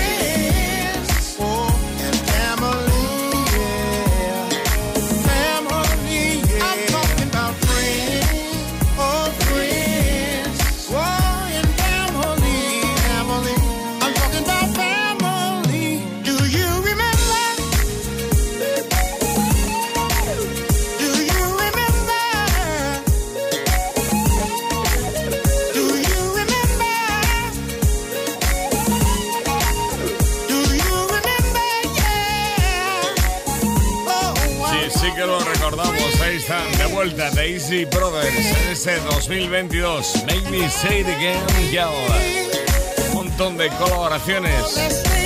De 37.23 37.29
vuelta, 37.29 37.36
Daisy 37.36 37.86
Brothers 37.86 38.36
en 38.36 38.71
este 38.71 38.99
2022. 38.99 40.23
Make 40.27 40.49
me 40.49 40.69
say 40.69 41.01
it 41.01 41.07
again, 41.07 41.71
ya. 41.71 41.89
Un 41.89 43.13
montón 43.13 43.57
de 43.57 43.69
colaboraciones. 43.69 44.79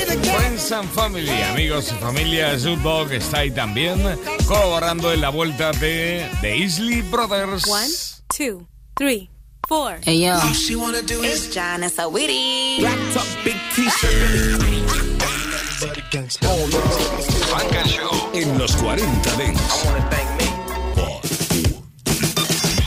Friends 0.07 0.71
and 0.71 0.89
Family, 0.91 1.41
amigos 1.43 1.91
y 1.91 1.95
familia, 2.01 2.57
Jukebox 2.57 3.11
está 3.11 3.39
ahí 3.39 3.51
también, 3.51 4.01
colaborando 4.47 5.11
en 5.13 5.21
la 5.21 5.29
vuelta 5.29 5.71
de 5.73 6.29
The 6.41 6.57
Isley 6.57 7.01
Brothers. 7.01 7.67
One, 7.67 7.87
two, 8.35 8.67
three, 8.95 9.29
four. 9.67 9.99
Hey 10.03 10.21
yo, 10.21 10.37
It's 10.49 11.49
John 11.53 11.83
and 11.83 11.91
Saweetie. 11.91 12.79
big 13.43 13.55
t-shirt. 13.75 14.61
Funk 17.49 17.75
and 17.75 17.87
Show 17.87 18.31
en 18.33 18.57
los 18.57 18.75
40 18.77 19.35
Dents. 19.37 20.46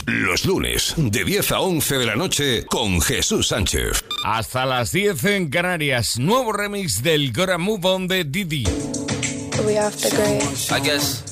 Los 0.07 0.45
lunes, 0.45 0.93
de 0.97 1.23
10 1.23 1.51
a 1.51 1.59
11 1.59 1.97
de 1.97 2.05
la 2.05 2.15
noche, 2.15 2.65
con 2.65 3.01
Jesús 3.01 3.47
Sánchez. 3.47 4.03
Hasta 4.25 4.65
las 4.65 4.91
10 4.91 5.23
en 5.25 5.49
Canarias, 5.49 6.17
nuevo 6.17 6.51
remix 6.51 7.03
del 7.03 7.31
Gotta 7.31 7.57
Move 7.57 7.87
On 7.87 8.07
de 8.07 8.23
Didi. 8.23 8.63
We 9.65 9.77
off 9.79 9.95
the 9.97 10.09
grid. 10.09 10.41
I 10.71 10.83
guess. 10.83 11.23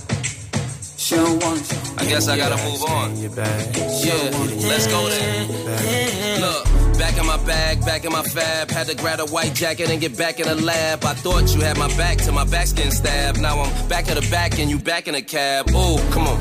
I 1.97 2.05
guess 2.05 2.27
I 2.27 2.37
gotta 2.37 2.57
move 2.63 2.83
on. 2.83 3.15
Yeah, 3.17 4.29
let's 4.67 4.85
go 4.85 5.09
then. 5.09 6.39
Look, 6.39 6.63
back 6.99 7.17
in 7.17 7.25
my 7.25 7.37
bag, 7.47 7.83
back 7.83 8.05
in 8.05 8.11
my 8.11 8.21
fab. 8.21 8.69
Had 8.69 8.87
to 8.87 8.95
grab 8.95 9.19
a 9.19 9.25
white 9.25 9.55
jacket 9.55 9.89
and 9.89 9.99
get 9.99 10.15
back 10.15 10.39
in 10.39 10.47
the 10.47 10.53
lab. 10.63 11.03
I 11.03 11.15
thought 11.15 11.51
you 11.55 11.61
had 11.61 11.79
my 11.79 11.87
back 11.97 12.19
till 12.19 12.33
my 12.33 12.45
back's 12.45 12.73
getting 12.73 12.91
stabbed. 12.91 13.41
Now 13.41 13.59
I'm 13.59 13.87
back 13.87 14.07
at 14.09 14.21
the 14.21 14.29
back 14.29 14.59
and 14.59 14.69
you 14.69 14.77
back 14.77 15.07
in 15.07 15.15
the 15.15 15.23
cab. 15.23 15.69
Ooh, 15.71 15.97
come 16.11 16.27
on. 16.27 16.39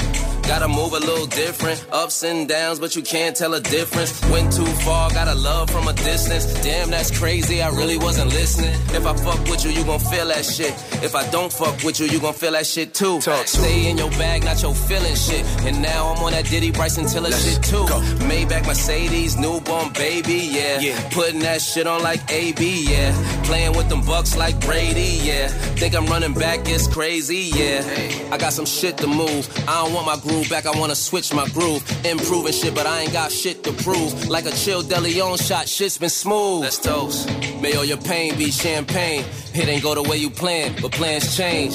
Gotta 0.49 0.67
move 0.67 0.95
a 0.95 0.99
little 0.99 1.27
different. 1.27 1.87
Ups 1.93 2.23
and 2.23 2.49
downs, 2.49 2.81
but 2.81 2.97
you 2.97 3.03
can't 3.03 3.37
tell 3.37 3.53
a 3.53 3.61
difference. 3.61 4.19
Went 4.31 4.51
too 4.51 4.65
far, 4.87 5.11
got 5.11 5.29
a 5.29 5.35
love 5.35 5.69
from 5.69 5.87
a 5.89 5.93
distance. 5.93 6.47
Damn, 6.63 6.89
that's 6.89 7.17
crazy, 7.17 7.61
I 7.61 7.69
really 7.69 7.99
wasn't 7.99 8.31
listening. 8.33 8.73
If 8.97 9.05
I 9.05 9.15
fuck 9.15 9.41
with 9.45 9.63
you, 9.67 9.71
you 9.73 9.85
gon' 9.85 10.01
feel 10.01 10.27
that 10.29 10.47
shit. 10.47 10.73
If 11.05 11.15
I 11.15 11.29
don't 11.29 11.53
fuck 11.53 11.85
with 11.85 12.01
you, 12.01 12.07
you 12.07 12.19
gon' 12.19 12.33
feel 12.33 12.53
that 12.53 12.67
shit 12.67 12.95
too. 12.95 13.21
Stay 13.21 13.91
in 13.91 13.99
your 13.99 14.11
bag, 14.13 14.43
not 14.43 14.63
your 14.63 14.75
feeling 14.75 15.15
shit. 15.17 15.45
And 15.67 15.83
now 15.83 16.15
I'm 16.15 16.25
on 16.25 16.33
that 16.33 16.47
Diddy 16.47 16.71
Bryson 16.71 17.07
Tiller 17.07 17.31
shit 17.31 17.63
too. 17.63 17.85
Maybach 18.25 18.67
Mercedes, 18.67 19.37
newborn 19.37 19.93
baby, 19.93 20.49
yeah. 20.51 21.11
Putting 21.11 21.41
that 21.41 21.61
shit 21.61 21.87
on 21.87 22.03
like 22.03 22.21
AB, 22.33 22.87
yeah. 22.91 23.13
Playing 23.45 23.77
with 23.77 23.91
them 23.91 24.01
bucks 24.01 24.35
like 24.35 24.59
Brady, 24.61 25.21
yeah. 25.23 25.49
Think 25.77 25.95
I'm 25.95 26.07
running 26.07 26.33
back, 26.33 26.61
it's 26.65 26.87
crazy, 26.87 27.51
yeah. 27.55 27.85
I 28.33 28.39
got 28.39 28.55
some 28.55 28.67
shit 28.67 28.97
to 28.99 29.07
move. 29.07 29.47
I 29.69 29.85
don't 29.85 29.93
want 29.93 30.07
my 30.07 30.17
groove 30.17 30.38
back, 30.44 30.66
I 30.66 30.79
wanna 30.79 30.94
switch 30.94 31.33
my 31.33 31.48
groove. 31.48 31.83
Improving 32.05 32.53
shit, 32.53 32.74
but 32.74 32.87
I 32.87 33.01
ain't 33.03 33.12
got 33.12 33.33
shit 33.33 33.64
to 33.64 33.72
prove. 33.72 34.29
Like 34.29 34.46
a 34.46 34.53
chill 34.53 34.83
Deleon 34.83 35.40
shot, 35.40 35.68
shit's 35.68 35.98
been 35.98 36.11
smooth. 36.11 36.62
Let's 36.62 36.79
toast. 36.79 37.29
May 37.61 37.74
all 37.74 37.85
your 37.85 37.98
pain 37.98 38.37
be 38.37 38.51
champagne. 38.51 39.24
It 39.55 39.68
ain't 39.68 39.83
go 39.83 39.94
the 39.94 40.03
way 40.03 40.16
you 40.18 40.31
planned, 40.31 40.81
but 40.83 40.92
plans 40.92 41.37
change. 41.37 41.74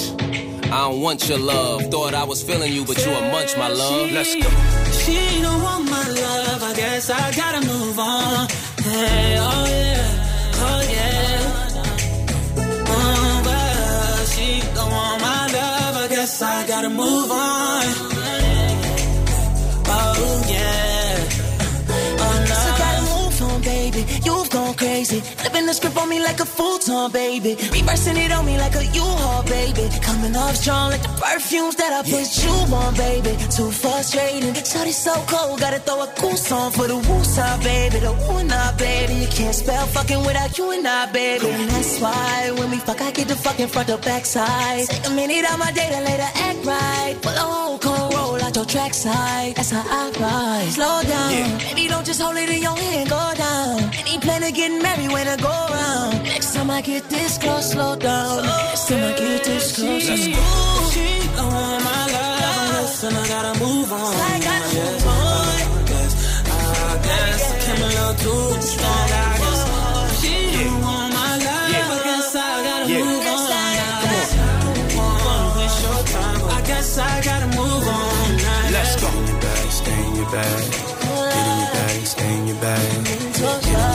I 0.73 0.89
don't 0.89 1.01
want 1.01 1.29
your 1.29 1.37
love. 1.37 1.83
Thought 1.91 2.13
I 2.13 2.23
was 2.23 2.41
feeling 2.41 2.73
you, 2.73 2.83
but 2.85 2.97
you 3.05 3.11
a 3.11 3.21
munch, 3.31 3.55
my 3.57 3.67
love. 3.67 4.11
Let's 4.11 4.33
go. 4.33 4.49
She 5.03 5.41
don't 5.41 5.61
want 5.61 5.85
my 5.89 6.07
love. 6.09 6.63
I 6.63 6.73
guess 6.75 7.09
I 7.09 7.31
gotta 7.35 7.61
move 7.67 7.99
on. 7.99 8.47
Hey, 8.81 9.37
oh 9.39 9.65
yeah, 9.69 10.65
oh 10.65 10.81
yeah. 10.95 11.63
Oh, 12.87 13.41
but 13.47 14.25
she 14.33 14.61
don't 14.73 14.91
want 14.91 15.21
my 15.21 15.47
love. 15.53 15.95
I 15.97 16.07
guess 16.09 16.41
I 16.41 16.67
gotta 16.67 16.89
move 16.89 17.31
on. 17.31 17.52
Gone 25.21 25.52
the 25.65 25.73
script 25.73 25.97
on 25.97 26.09
me 26.09 26.19
like 26.21 26.39
a 26.39 26.45
futon, 26.45 27.11
baby. 27.11 27.55
Reversing 27.71 28.17
it 28.17 28.31
on 28.31 28.45
me 28.45 28.57
like 28.57 28.75
a 28.75 28.85
U-Haul, 28.85 29.43
baby. 29.43 29.89
Coming 30.01 30.35
off 30.35 30.55
strong 30.55 30.91
like 30.91 31.01
the 31.01 31.13
perfumes 31.21 31.75
that 31.75 31.91
I 31.93 32.01
put 32.03 32.27
you 32.43 32.53
on, 32.75 32.93
baby. 32.95 33.33
Too 33.49 33.71
frustrating. 33.71 34.53
Shawty 34.53 34.91
so 34.91 35.13
cold, 35.27 35.59
gotta 35.59 35.79
throw 35.79 36.03
a 36.03 36.07
cool 36.19 36.35
song 36.35 36.71
for 36.71 36.87
the 36.87 36.97
woo 36.97 37.23
side, 37.23 37.63
baby. 37.63 37.99
The 37.99 38.13
woo 38.13 38.37
and 38.37 38.51
I, 38.51 38.71
baby. 38.77 39.13
You 39.23 39.27
can't 39.27 39.55
spell 39.55 39.85
fucking 39.87 40.21
without 40.25 40.57
you 40.57 40.71
and 40.71 40.87
I, 40.87 41.11
baby. 41.11 41.49
And 41.49 41.69
that's 41.69 41.99
why 41.99 42.51
when 42.57 42.71
we 42.71 42.77
fuck, 42.79 43.01
I 43.01 43.11
get 43.11 43.27
the 43.27 43.35
fucking 43.35 43.67
front 43.67 43.89
or 43.89 43.97
backside. 43.97 44.87
Take 44.87 45.07
a 45.07 45.11
minute 45.11 45.45
out 45.45 45.59
my 45.59 45.71
day 45.71 45.89
to 45.89 46.01
later 46.01 46.29
act 46.47 46.65
right. 46.65 47.15
Pull 47.21 47.31
a 47.31 47.45
whole 47.53 47.77
con 47.77 48.11
roll 48.13 48.41
out 48.41 48.55
your 48.55 48.65
track 48.65 48.93
side. 48.93 49.55
That's 49.55 49.71
how 49.71 49.83
I 49.85 50.11
ride. 50.19 50.69
Slow 50.71 51.01
down. 51.03 51.57
Baby, 51.59 51.87
don't 51.87 52.05
just 52.05 52.21
hold 52.21 52.37
it 52.37 52.49
in 52.49 52.61
your 52.61 52.75
hand, 52.75 53.09
go 53.09 53.33
down. 53.35 53.79
Any 53.99 54.19
plan 54.19 54.41
to 54.41 54.51
getting 54.51 54.81
married 54.81 55.11
when 55.11 55.27
I 55.27 55.37
go 55.37 55.52
around. 55.53 56.23
Next 56.23 56.53
time 56.55 56.69
I 56.69 56.81
get 56.81 57.03
this 57.09 57.37
close, 57.37 57.71
slow 57.71 57.95
down. 57.95 58.43
Next 58.43 58.87
time 58.89 59.03
I 59.03 59.13
get 59.17 59.43
this 59.43 59.75
close, 59.75 60.09
let's 60.09 60.27
go. 60.27 60.33
She 60.93 61.07
don't 61.35 61.53
want 61.53 61.83
my 61.89 62.03
love. 62.15 62.69
Listen, 62.81 63.13
I 63.13 63.27
gotta 63.33 63.53
move 63.63 63.91
on. 63.91 64.13
I 64.15 64.39
gotta 64.47 64.69
move 64.75 65.07
on. 65.07 65.57
I 65.73 65.85
guess, 65.91 66.13
I 66.45 66.95
guess 67.07 67.41
I 67.51 67.57
came 67.63 67.81
a 67.83 67.89
little 67.97 68.15
too 68.23 68.45
strong. 68.71 69.07
I 69.11 69.35
guess 69.41 69.61
she 70.21 70.35
don't 70.55 70.81
want 70.85 71.09
my 71.17 71.31
love. 71.45 71.71
I 71.73 71.99
guess 72.07 72.35
I 72.35 72.49
gotta 72.67 72.87
move 72.93 73.25
on. 73.33 73.43
Don't 74.63 74.91
wanna 74.97 75.57
waste 75.57 75.79
your 75.85 76.01
time. 76.15 76.41
I 76.57 76.59
guess 76.69 76.89
I 76.97 77.21
gotta 77.29 77.49
move 77.57 77.85
on. 77.87 78.29
Let's 78.75 78.93
go. 79.01 79.09
Stay 79.73 80.01
in 80.07 80.15
your 80.15 80.29
bag, 80.31 80.71
get 80.71 80.85
in 81.43 81.57
your 81.59 81.71
bag, 81.73 82.05
stay 82.05 82.33
in 82.37 82.47
your 82.47 82.57
bag, 82.61 83.05
get 83.05 83.21
in 83.21 83.23
your 83.23 83.47
bag, 83.47 83.61
stay 83.63 83.92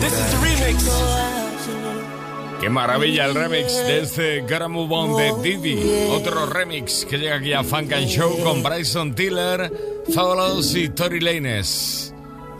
this 0.00 0.12
is 0.12 0.30
the 0.30 0.38
remix. 0.38 0.84
Qué 2.60 2.68
maravilla 2.70 3.26
el 3.26 3.34
remix 3.34 3.72
de 3.86 4.00
este 4.00 4.40
Gotta 4.40 4.66
Move 4.68 4.92
On 4.92 5.16
de 5.16 5.32
Didi. 5.42 5.78
Otro 6.10 6.46
remix 6.46 7.04
que 7.04 7.16
llega 7.18 7.36
aquí 7.36 7.52
a 7.52 7.62
Funk 7.62 7.92
and 7.92 8.08
Show 8.08 8.42
con 8.42 8.62
Bryson 8.64 9.14
Tiller, 9.14 9.72
Fabulous 10.12 10.74
y 10.74 10.88
Tory 10.88 11.20
Lanez. 11.20 12.12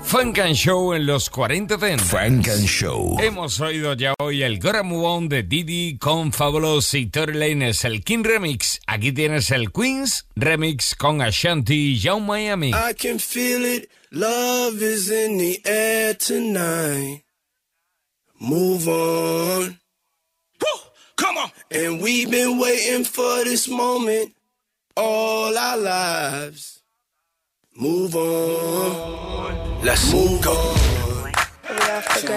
Funk 0.05 0.39
and 0.39 0.55
Show 0.55 0.95
en 0.95 1.05
los 1.05 1.29
40 1.29 1.77
Dents. 1.77 2.05
Funk 2.05 2.49
and 2.49 2.67
Show. 2.67 3.17
Hemos 3.21 3.61
oído 3.61 3.93
ya 3.95 4.15
hoy 4.21 4.43
el 4.43 4.61
Gotta 4.61 4.85
Move 4.85 5.07
On 5.07 5.29
de 5.29 5.43
Didi 5.43 5.99
con 5.99 6.33
Fabulous 6.33 6.95
y 6.95 7.07
Tory 7.07 7.35
Lanez, 7.35 7.85
el 7.85 8.05
King 8.05 8.23
Remix. 8.23 8.81
Aquí 8.87 9.11
tienes 9.13 9.51
el 9.51 9.73
Queens 9.73 10.27
Remix 10.37 10.95
con 10.95 11.21
Ashanti 11.21 11.95
y 11.95 11.99
Young 11.99 12.25
Miami. 12.25 12.69
I 12.71 12.95
can 12.95 13.19
feel 13.19 13.65
it. 13.67 13.91
Love 14.13 14.81
is 14.81 15.11
in 15.11 15.37
the 15.39 15.61
air 15.67 16.15
tonight. 16.17 17.28
Move 18.41 18.87
on. 18.89 19.79
Woo! 20.61 20.81
Come 21.17 21.39
on. 21.39 21.51
And 21.71 22.01
we've 22.01 22.31
been 22.31 22.59
waiting 22.59 23.05
for 23.05 23.45
this 23.45 23.69
moment 23.69 24.35
all 24.97 25.57
our 25.57 25.77
lives. 25.77 26.83
Move 27.77 28.15
on. 28.17 29.85
Let's 29.85 30.13
move 30.13 30.47
on. 30.47 30.79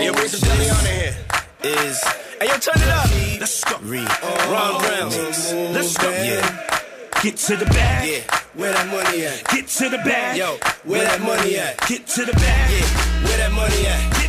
Yo, 0.01 0.13
bring 0.13 0.27
some 0.27 0.49
Deliana 0.49 0.87
here. 0.87 1.17
Is 1.63 2.03
hey 2.39 2.47
yo, 2.47 2.57
turn 2.57 2.81
it 2.81 2.89
up. 2.89 3.09
Let's 3.39 3.63
go. 3.63 3.77
Read. 3.81 4.07
Ron 4.49 4.81
Brown. 4.81 5.09
Let's 5.73 5.97
go. 5.97 6.09
Yeah. 6.09 6.79
Get 7.21 7.37
to 7.37 7.55
the 7.55 7.65
bag. 7.65 8.09
Yeah. 8.09 8.39
Where 8.55 8.73
that 8.73 8.87
money 8.87 9.25
at? 9.25 9.47
Get 9.49 9.67
to 9.67 9.89
the 9.89 9.97
bag. 9.99 10.37
Yo, 10.37 10.57
where 10.83 11.03
that 11.03 11.21
money 11.21 11.57
at? 11.57 11.77
Get 11.87 12.07
to 12.07 12.25
the 12.25 12.33
bag. 12.33 12.71
Yeah. 12.71 13.23
Where 13.25 13.37
that 13.37 13.51
money 13.51 13.85
at? 13.85 14.20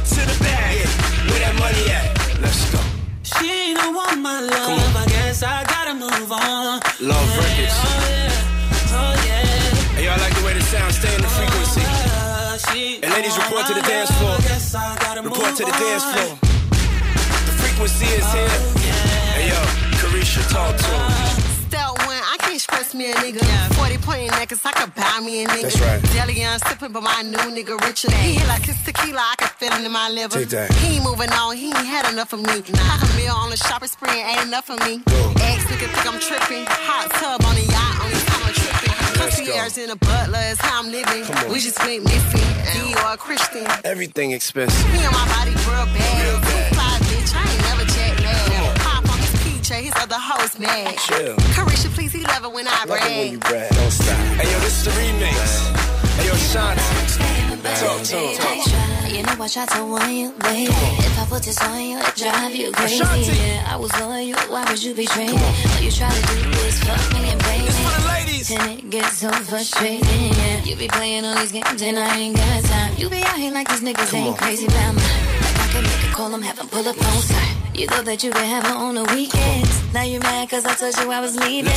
Money 1.63 1.87
at? 1.95 2.11
Let's 2.43 2.71
go. 2.75 2.81
She 3.23 3.73
don't 3.75 3.95
want 3.95 4.19
my 4.21 4.41
love. 4.41 4.97
I 4.97 5.07
guess 5.07 5.45
I 5.45 5.63
gotta 5.63 5.95
move 5.95 6.31
on. 6.33 6.83
Love 6.99 7.29
yeah, 7.31 7.39
records. 7.39 7.77
Oh 7.79 8.03
yeah. 8.11 8.99
Oh 8.99 9.15
yeah. 9.27 9.95
Hey, 9.95 10.05
y'all 10.07 10.19
like 10.19 10.35
the 10.35 10.45
way 10.45 10.55
the 10.55 10.63
sound 10.63 10.93
stay 10.93 11.15
in 11.15 11.23
the 11.23 11.33
frequency. 11.39 11.83
Uh, 11.87 12.59
she 12.67 12.99
And 13.03 13.13
ladies, 13.13 13.37
report 13.39 13.67
to 13.67 13.75
the 13.75 13.83
dance 13.83 14.11
floor. 14.19 14.35
I 14.35 14.41
guess 14.43 14.75
I 14.75 14.97
gotta 14.99 15.23
Report 15.23 15.55
to 15.55 15.65
the 15.65 15.77
dance 15.79 16.05
floor. 16.13 16.35
The 17.47 17.55
frequency 17.63 18.07
is 18.07 18.27
here. 18.35 18.55
Hey 19.39 19.49
yo, 19.55 19.61
Caresha, 20.03 20.43
talk 20.51 20.77
to 20.77 20.85
him. 20.85 21.42
Step 21.73 21.89
one, 22.05 22.21
I 22.21 22.37
can't 22.39 22.61
stress 22.61 22.93
me 22.93 23.11
a 23.11 23.15
nigga. 23.15 23.41
40 23.81 23.97
point 24.05 24.31
necklace, 24.33 24.61
I 24.67 24.73
could 24.73 24.95
buy 24.95 25.21
me 25.25 25.45
a 25.45 25.49
nigga. 25.49 25.73
That's 25.73 25.81
right. 25.81 26.03
Deli, 26.13 26.45
I'm 26.45 26.59
sipping, 26.59 26.93
but 26.93 27.03
my 27.03 27.23
new 27.23 27.49
nigga 27.49 27.81
richer. 27.81 28.13
He 28.13 28.35
hit 28.35 28.47
like 28.47 28.67
his 28.67 28.77
tequila, 28.85 29.25
I 29.33 29.35
can 29.39 29.49
feel 29.57 29.73
it 29.73 29.81
in 29.81 29.91
my 29.91 30.11
liver. 30.11 30.37
Take 30.37 30.51
that. 30.51 30.71
He 30.75 30.97
ain't 30.97 31.05
moving 31.05 31.33
on, 31.33 31.57
he 31.57 31.69
ain't 31.73 31.89
had 31.89 32.13
enough 32.13 32.35
of 32.35 32.41
me. 32.41 32.61
Half 32.77 33.09
a 33.09 33.17
meal 33.17 33.33
on 33.33 33.49
the 33.49 33.57
shopping 33.57 33.89
spree 33.89 34.21
ain't 34.21 34.49
enough 34.49 34.69
of 34.69 34.85
me. 34.85 35.01
Ex 35.41 35.65
nigga 35.65 35.89
think 35.89 36.05
I'm 36.13 36.21
tripping. 36.21 36.69
Hot 36.69 37.09
tub 37.17 37.41
on 37.41 37.57
a 37.57 37.65
yacht, 37.65 38.05
only 38.05 38.21
time 38.21 38.43
I'm 38.45 38.53
tripping. 38.53 38.93
Let's. 39.17 39.41
Concierge 39.41 39.79
in 39.79 39.89
a 39.89 39.97
butler 39.97 40.45
is 40.53 40.61
how 40.61 40.77
I'm 40.85 40.93
living. 40.93 41.25
We 41.49 41.57
just 41.59 41.81
went 41.81 42.05
missing. 42.05 42.49
You 42.85 43.01
are 43.01 43.17
Christian. 43.17 43.65
Everything 43.83 44.33
expensive. 44.33 44.77
Me 44.93 45.01
and 45.01 45.15
my 45.17 45.25
body 45.25 45.57
real 45.65 45.89
bad. 45.89 46.21
Real 46.21 46.37
bad. 46.37 46.69
Too 46.69 46.77
fly, 46.77 47.01
bitch. 47.09 47.33
I 47.33 47.49
ain't 47.49 47.62
on 49.71 49.77
his 49.77 49.87
peach, 49.87 49.95
his 49.95 50.03
other 50.03 50.17
hoes 50.19 50.59
mad. 50.59 50.97
Chill. 50.99 51.37
Caresha, 51.55 51.91
please, 51.95 52.13
he 52.13 52.23
love 52.25 52.45
it 52.45 52.53
when 52.53 52.67
I 52.67 52.85
Love 52.85 52.85
it 52.85 52.91
when 52.91 53.01
brag. 53.01 53.33
you 53.33 53.39
brag. 53.39 53.71
Don't 53.73 53.91
stop. 53.91 54.17
Hey 54.39 54.51
yo, 54.53 54.59
this 54.61 54.79
is 54.79 54.85
the 54.85 54.91
remix. 54.91 55.39
Hey 56.17 56.27
yo, 56.27 56.35
Shanti. 56.35 56.83
Talk 57.79 58.03
to 58.03 58.17
him. 58.17 58.37
Talk 58.37 58.65
to 58.65 58.71
him. 58.71 59.15
You 59.15 59.23
know 59.23 59.37
I 59.45 59.49
tried 59.49 59.69
to 59.71 59.85
warn 59.87 60.11
you, 60.11 60.33
baby. 60.43 60.73
If 60.73 61.19
I 61.19 61.27
put 61.27 61.43
this 61.45 61.61
on 61.63 61.81
you, 61.81 61.99
it 61.99 62.15
drive 62.17 62.55
you 62.55 62.73
crazy. 62.73 63.03
Ashanti. 63.03 63.33
Yeah, 63.39 63.73
I 63.73 63.77
was 63.77 63.93
on 64.01 64.27
you. 64.27 64.35
Why 64.49 64.65
would 64.69 64.83
you 64.83 64.95
betray 64.95 65.27
me? 65.29 65.33
All 65.39 65.81
you 65.81 65.91
try 65.91 66.11
to 66.11 66.23
do 66.43 66.51
is 66.67 66.79
fuck 66.83 67.13
me 67.15 67.31
and 67.31 67.41
baby. 67.43 67.67
It's 67.67 67.79
for 67.79 68.01
the 68.01 68.09
ladies. 68.09 68.51
And 68.51 68.79
it 68.79 68.91
gets 68.91 69.19
so 69.19 69.31
frustrating. 69.31 70.03
Yeah, 70.03 70.65
you 70.65 70.77
be 70.77 70.89
playing 70.89 71.25
all 71.25 71.37
these 71.39 71.53
games 71.53 71.81
and 71.83 71.99
I 71.99 72.17
ain't 72.19 72.37
got 72.37 72.65
time. 72.65 72.95
You 72.97 73.09
be 73.09 73.23
out 73.23 73.37
here 73.39 73.53
like 73.53 73.69
these 73.69 73.81
niggas 73.83 74.11
Come 74.11 74.19
ain't 74.19 74.29
on. 74.33 74.37
crazy 74.37 74.67
about 74.67 74.95
me. 74.95 75.03
Like 75.03 75.59
I 75.61 75.69
can 75.73 75.83
make 75.85 76.11
a 76.11 76.15
call, 76.15 76.35
I'm 76.35 76.43
having 76.43 76.69
pull 76.69 76.89
up 76.89 76.97
on 76.99 77.23
site. 77.23 77.62
You 77.75 77.87
thought 77.87 78.05
that 78.05 78.23
you 78.23 78.31
could 78.31 78.45
have 78.45 78.67
her 78.67 78.75
on 78.77 78.97
the 78.97 79.05
weekends. 79.17 79.95
Now 79.95 80.03
you 80.03 80.21
mad 80.21 80.51
cause 80.51 80.67
I 80.67 80.75
told 80.75 80.95
you 80.99 81.11
I 81.11 81.21
was 81.21 81.37
leaving. 81.37 81.73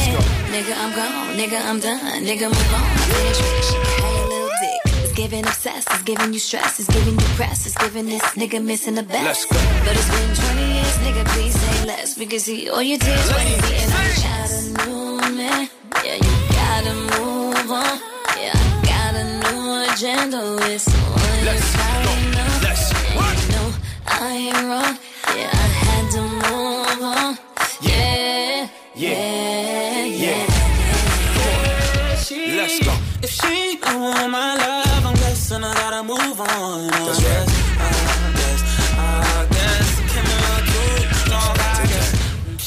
Nigga, 0.52 0.76
I'm 0.76 0.92
gone. 0.92 1.38
Nigga, 1.40 1.56
I'm 1.64 1.80
done. 1.80 2.22
Nigga, 2.22 2.52
move 2.52 2.74
on. 2.76 2.84
Finish 3.08 3.40
with 3.40 3.64
shit. 3.64 3.88
How 4.04 4.12
your 4.12 4.28
little 4.28 4.52
dick? 4.60 4.82
It's 5.04 5.14
giving 5.14 5.46
obsessed. 5.46 5.88
It's 5.92 6.04
giving 6.04 6.34
you 6.34 6.40
stress. 6.40 6.80
It's 6.80 6.90
giving 6.90 7.14
you 7.14 7.28
press. 7.40 7.66
It's 7.66 7.78
giving 7.78 8.08
this 8.08 8.22
nigga 8.36 8.62
missing 8.62 8.96
the 8.96 9.04
best. 9.04 9.24
Let's 9.24 9.46
go. 9.46 9.56
But 9.86 9.96
it's 9.96 10.10
been 10.12 10.36
20 10.36 10.74
years, 10.76 10.98
nigga. 11.00 11.26
Please 11.32 11.56
say 11.56 11.88
less. 11.88 12.18
We 12.18 12.26
can 12.26 12.40
see 12.40 12.70
all 12.70 12.84
your 12.84 13.00
tears 13.00 13.32
when 13.32 13.48
you 13.48 13.60
see 13.64 13.76
and 13.80 13.94
I 13.94 14.04
got 14.28 14.52
a 14.52 14.62
new 14.84 15.38
man. 15.38 15.70
Yeah, 16.04 16.16
you 16.16 16.34
gotta 16.60 16.94
move 17.16 17.72
on. 17.72 18.00
Yeah, 18.36 18.52
I 18.52 18.84
got 18.84 19.16
a 19.16 19.26
new 19.48 19.94
agenda 19.94 20.42
with 20.60 20.82
someone 20.82 21.46
Let's 21.46 21.72
go. 21.72 21.88
Let's 22.68 23.50
know 23.50 23.74
I 24.08 24.52
ain't 24.52 24.68
wrong. 24.68 25.15
Move 26.36 27.02
on. 27.04 27.38
Yeah, 27.82 28.68
yeah, 28.96 30.06
yeah. 30.06 30.46
She, 32.18 32.56
Let's 32.58 32.80
go. 32.86 32.94
If 33.24 33.30
she 33.32 33.78
don't 33.82 34.02
want 34.02 34.32
my 34.32 34.56
love, 34.56 35.06
I'm 35.06 35.16
guessing 35.16 35.64
I 35.64 35.74
gotta 35.74 36.04
move 36.04 36.40
on. 36.42 36.88
That's 36.88 37.20
guess, 37.22 37.50
I 37.80 37.92
guess, 38.40 38.62
I 38.98 39.48
guess, 39.56 39.90
can 40.12 40.26
I 40.26 40.58
do 40.72 40.84
strong? 41.24 41.56
I 41.58 41.86
guess. 41.92 42.10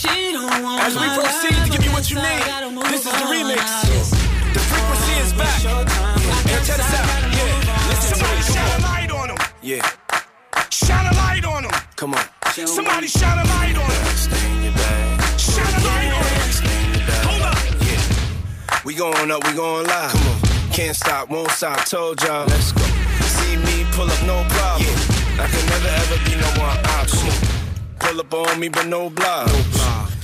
She 0.00 0.32
don't 0.32 0.62
want 0.62 0.82
As 0.84 0.94
we 0.94 1.06
proceed 1.18 1.54
love, 1.56 1.66
to 1.66 1.70
give 1.72 1.84
you 1.84 1.92
what 1.92 2.10
you 2.10 2.16
need, 2.16 2.42
this 2.92 3.04
is 3.06 3.12
the 3.12 3.26
remix. 3.32 3.64
The 4.54 4.60
frequency 4.60 5.14
is 5.24 5.32
back. 5.34 5.60
Hey, 5.60 6.60
check 6.66 6.76
this 6.76 6.94
out. 6.94 7.06
Yeah. 7.36 7.88
Listen 7.88 8.10
to 8.12 8.24
Somebody 8.24 8.40
it. 8.40 8.52
shine 8.54 8.80
a 8.80 8.82
light 8.82 9.10
on 9.10 9.28
him. 9.30 9.38
Yeah. 9.62 9.90
Shine 10.70 11.06
a 11.06 11.14
light 11.16 11.44
on 11.44 11.64
him. 11.64 11.72
Come 11.96 12.14
on. 12.14 12.37
Somebody 12.66 13.06
shine 13.06 13.38
a 13.38 13.44
light 13.44 13.76
on 13.76 13.90
him. 13.90 14.16
Stay 14.16 14.52
in 14.52 14.64
your 14.64 14.72
bag. 14.72 15.38
Shine 15.38 15.62
a 15.62 15.84
light 15.86 16.12
on 16.12 16.24
him. 16.24 16.50
Stay 16.50 16.84
in 16.84 16.90
your 16.98 17.06
bag. 17.06 17.26
Hold 17.26 17.42
up. 17.42 17.58
Yeah. 17.86 18.80
We 18.84 18.94
going 18.94 19.30
up, 19.30 19.46
we 19.46 19.52
going 19.54 19.86
live. 19.86 20.10
Come 20.12 20.26
on. 20.28 20.38
Can't 20.72 20.96
stop, 20.96 21.30
won't 21.30 21.50
stop, 21.50 21.84
told 21.84 22.22
y'all. 22.22 22.46
Let's 22.46 22.72
go. 22.72 22.82
See 23.22 23.56
me 23.56 23.86
pull 23.92 24.10
up, 24.10 24.22
no 24.26 24.44
problem. 24.50 24.82
Yeah. 24.82 25.44
I 25.44 25.46
can 25.46 25.64
never 25.70 25.88
ever 26.02 26.18
be 26.24 26.34
no 26.34 26.50
one 26.60 26.78
option. 26.98 27.30
Pull 28.00 28.20
up 28.20 28.34
on 28.34 28.58
me, 28.58 28.68
but 28.68 28.86
no 28.86 29.10
block. 29.10 29.48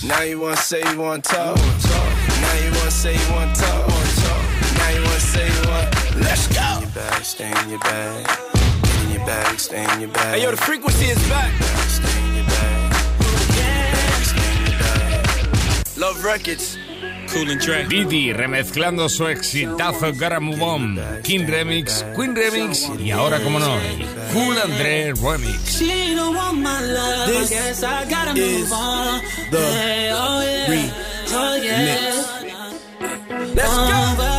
Now 0.04 0.22
you 0.22 0.40
wanna 0.40 0.56
say 0.56 0.82
you 0.90 0.98
wanna 1.00 1.22
talk. 1.22 1.56
Now 1.56 2.54
you 2.62 2.70
wanna 2.72 2.90
say 2.90 3.14
you 3.14 3.32
wanna 3.32 3.54
talk. 3.54 3.88
Now 4.78 4.90
you 4.90 5.02
wanna 5.02 5.20
say 5.20 5.46
you 5.46 5.68
want. 5.70 5.88
Let's 6.16 6.46
go. 6.48 6.82
Stay 6.82 6.82
in 6.82 6.82
your 6.82 6.90
bag, 6.90 7.24
stay 7.24 7.50
in 7.62 7.70
your 7.70 7.78
bag. 7.80 8.26
Get 8.82 9.00
in 9.04 9.10
your 9.12 9.26
bag, 9.26 9.58
stay 9.58 9.84
in 9.94 10.00
your 10.00 10.10
bag. 10.10 10.34
Hey 10.34 10.42
yo, 10.42 10.50
the 10.50 10.56
frequency 10.56 11.06
is 11.06 11.28
back. 11.28 11.50
Stay 11.88 12.13
Love 16.04 16.22
Records. 16.22 16.76
Cool 17.32 17.48
and 17.48 17.60
track. 17.62 17.88
Didi 17.88 18.30
remezclando 18.30 19.08
su 19.08 19.26
exitazo 19.26 20.12
Gotta 20.12 20.38
Move 20.38 20.60
On. 20.62 21.20
King 21.22 21.46
Remix, 21.48 22.04
Queen 22.14 22.36
Remix 22.36 22.90
y 22.98 23.10
ahora, 23.10 23.40
como 23.40 23.58
no, 23.58 23.78
Cool 24.34 24.58
André 24.58 25.14
Remix. 25.14 25.78
She 25.78 26.14
don't 26.14 26.36
want 26.36 26.58
my 26.58 26.78
love. 26.82 27.26
This 27.26 27.50
I 27.50 27.54
guess 27.54 27.82
I 27.82 28.04
gotta 28.04 28.38
is 28.38 28.68
move 28.68 28.72
on. 28.72 29.22
the 29.50 29.58
yeah, 29.58 30.14
oh 30.14 30.42
yeah, 30.42 30.90
oh 31.32 31.56
yeah. 31.56 32.12
Let's 33.54 33.74
go. 34.18 34.33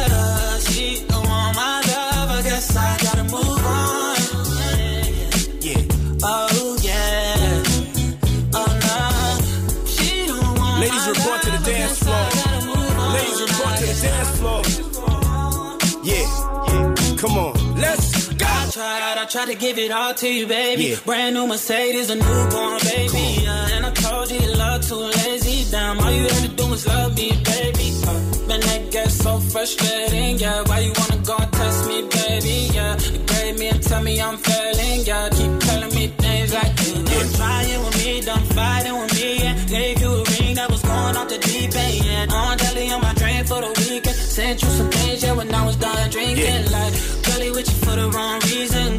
I 19.25 19.27
tried 19.27 19.47
to 19.47 19.55
give 19.55 19.79
it 19.79 19.89
all 19.89 20.13
to 20.13 20.29
you, 20.31 20.45
baby. 20.45 20.83
Yeah. 20.83 20.97
Brand 21.03 21.33
new 21.33 21.47
Mercedes, 21.47 22.11
a 22.11 22.15
newborn 22.15 22.77
baby. 22.83 23.41
Yeah, 23.41 23.73
and 23.73 23.83
I 23.83 23.89
told 23.89 24.29
you 24.29 24.37
your 24.37 24.55
love 24.55 24.87
too 24.87 25.01
lazy. 25.01 25.65
Damn, 25.71 25.97
all 25.97 26.11
you 26.11 26.21
had 26.21 26.43
to 26.47 26.49
do 26.49 26.67
was 26.69 26.85
love 26.85 27.17
me, 27.17 27.31
baby. 27.31 27.89
Uh, 28.05 28.13
man, 28.45 28.59
that 28.59 28.91
gets 28.91 29.15
so 29.15 29.39
frustrating. 29.39 30.37
Yeah, 30.37 30.61
why 30.67 30.77
you 30.81 30.93
wanna 30.99 31.17
go 31.25 31.35
and 31.37 31.51
test 31.51 31.87
me, 31.87 32.01
baby? 32.05 32.69
Yeah, 32.71 32.99
you 33.01 33.17
grade 33.25 33.57
me 33.57 33.67
and 33.69 33.81
tell 33.81 34.03
me 34.03 34.21
I'm 34.21 34.37
failing. 34.37 35.01
Yeah, 35.09 35.29
keep 35.29 35.59
telling 35.59 35.95
me 35.95 36.05
things 36.21 36.53
like 36.53 36.73
you 36.85 36.93
done 36.93 37.33
trying 37.33 37.79
with 37.83 37.97
me, 38.05 38.21
done 38.21 38.45
fighting 38.53 38.97
with 39.01 39.13
me. 39.15 39.39
Yeah, 39.41 39.65
gave 39.65 40.01
you 40.01 40.11
a 40.21 40.23
ring 40.37 40.53
that 40.53 40.69
was 40.69 40.83
going 40.83 41.17
off 41.17 41.29
the 41.29 41.39
deep 41.39 41.73
end. 41.73 42.05
Yeah, 42.05 42.29
on 42.29 42.57
daily 42.57 42.91
on 42.91 43.01
my 43.01 43.13
drain 43.15 43.43
for 43.43 43.59
the 43.59 43.73
weekend. 43.89 44.15
Sent 44.15 44.61
you 44.61 44.69
some 44.69 44.91
things, 44.91 45.23
yeah, 45.23 45.31
when 45.33 45.51
I 45.51 45.65
was 45.65 45.77
done 45.77 46.11
drinking. 46.11 46.45
Yeah. 46.45 46.77
Like, 46.77 46.93
girlie 47.25 47.49
with 47.49 47.65
you 47.65 47.77
for 47.85 47.95
the 47.95 48.07
wrong. 48.13 48.44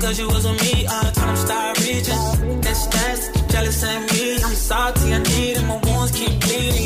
Cause 0.07 0.20
you 0.20 0.28
was 0.28 0.46
with 0.46 0.62
me, 0.62 0.86
all 0.86 1.02
the 1.02 1.11
time 1.11 1.34
start 1.34 1.80
reaching. 1.80 2.61
That's 2.61 2.86
that's 2.86 3.52
jealous 3.52 3.82
and 3.82 4.04
me. 4.12 4.34
I'm 4.40 4.54
salty, 4.54 5.12
I 5.12 5.18
need 5.18 5.57
it. 5.57 5.64
My 5.64 5.80
wounds 5.82 6.12
keep 6.12 6.38
bleeding. 6.42 6.86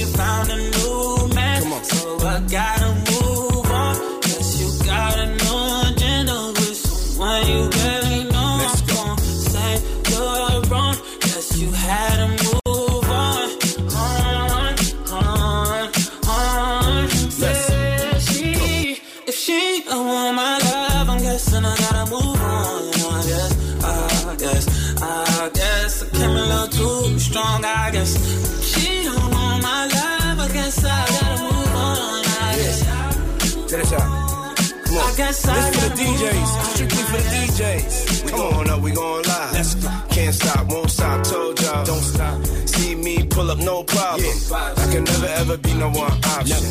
Come. 35.31 35.55
I 35.55 35.71
this 35.71 35.83
for 35.83 35.89
the 35.89 36.03
DJs. 36.03 36.75
Strictly 36.75 37.03
for 37.05 37.17
the 37.17 37.31
DJs. 37.37 38.25
We 38.25 38.31
going 38.33 38.71
up, 38.71 38.81
we 38.81 38.91
going 38.91 39.25
live. 39.25 39.53
Let's 39.53 39.75
go. 39.77 39.89
Can't 40.11 40.35
stop, 40.35 40.67
won't 40.69 40.91
stop. 40.91 41.25
Told 41.25 41.61
y'all. 41.61 41.85
Don't 41.85 42.03
stop. 42.03 42.47
See 42.67 42.95
me 42.97 43.25
pull 43.27 43.51
up, 43.51 43.59
no 43.59 43.85
problem. 43.85 44.35
I 44.51 44.89
can 44.93 45.05
never 45.05 45.27
ever 45.27 45.57
be 45.57 45.73
no 45.75 45.91
one 45.91 46.13
option. 46.25 46.63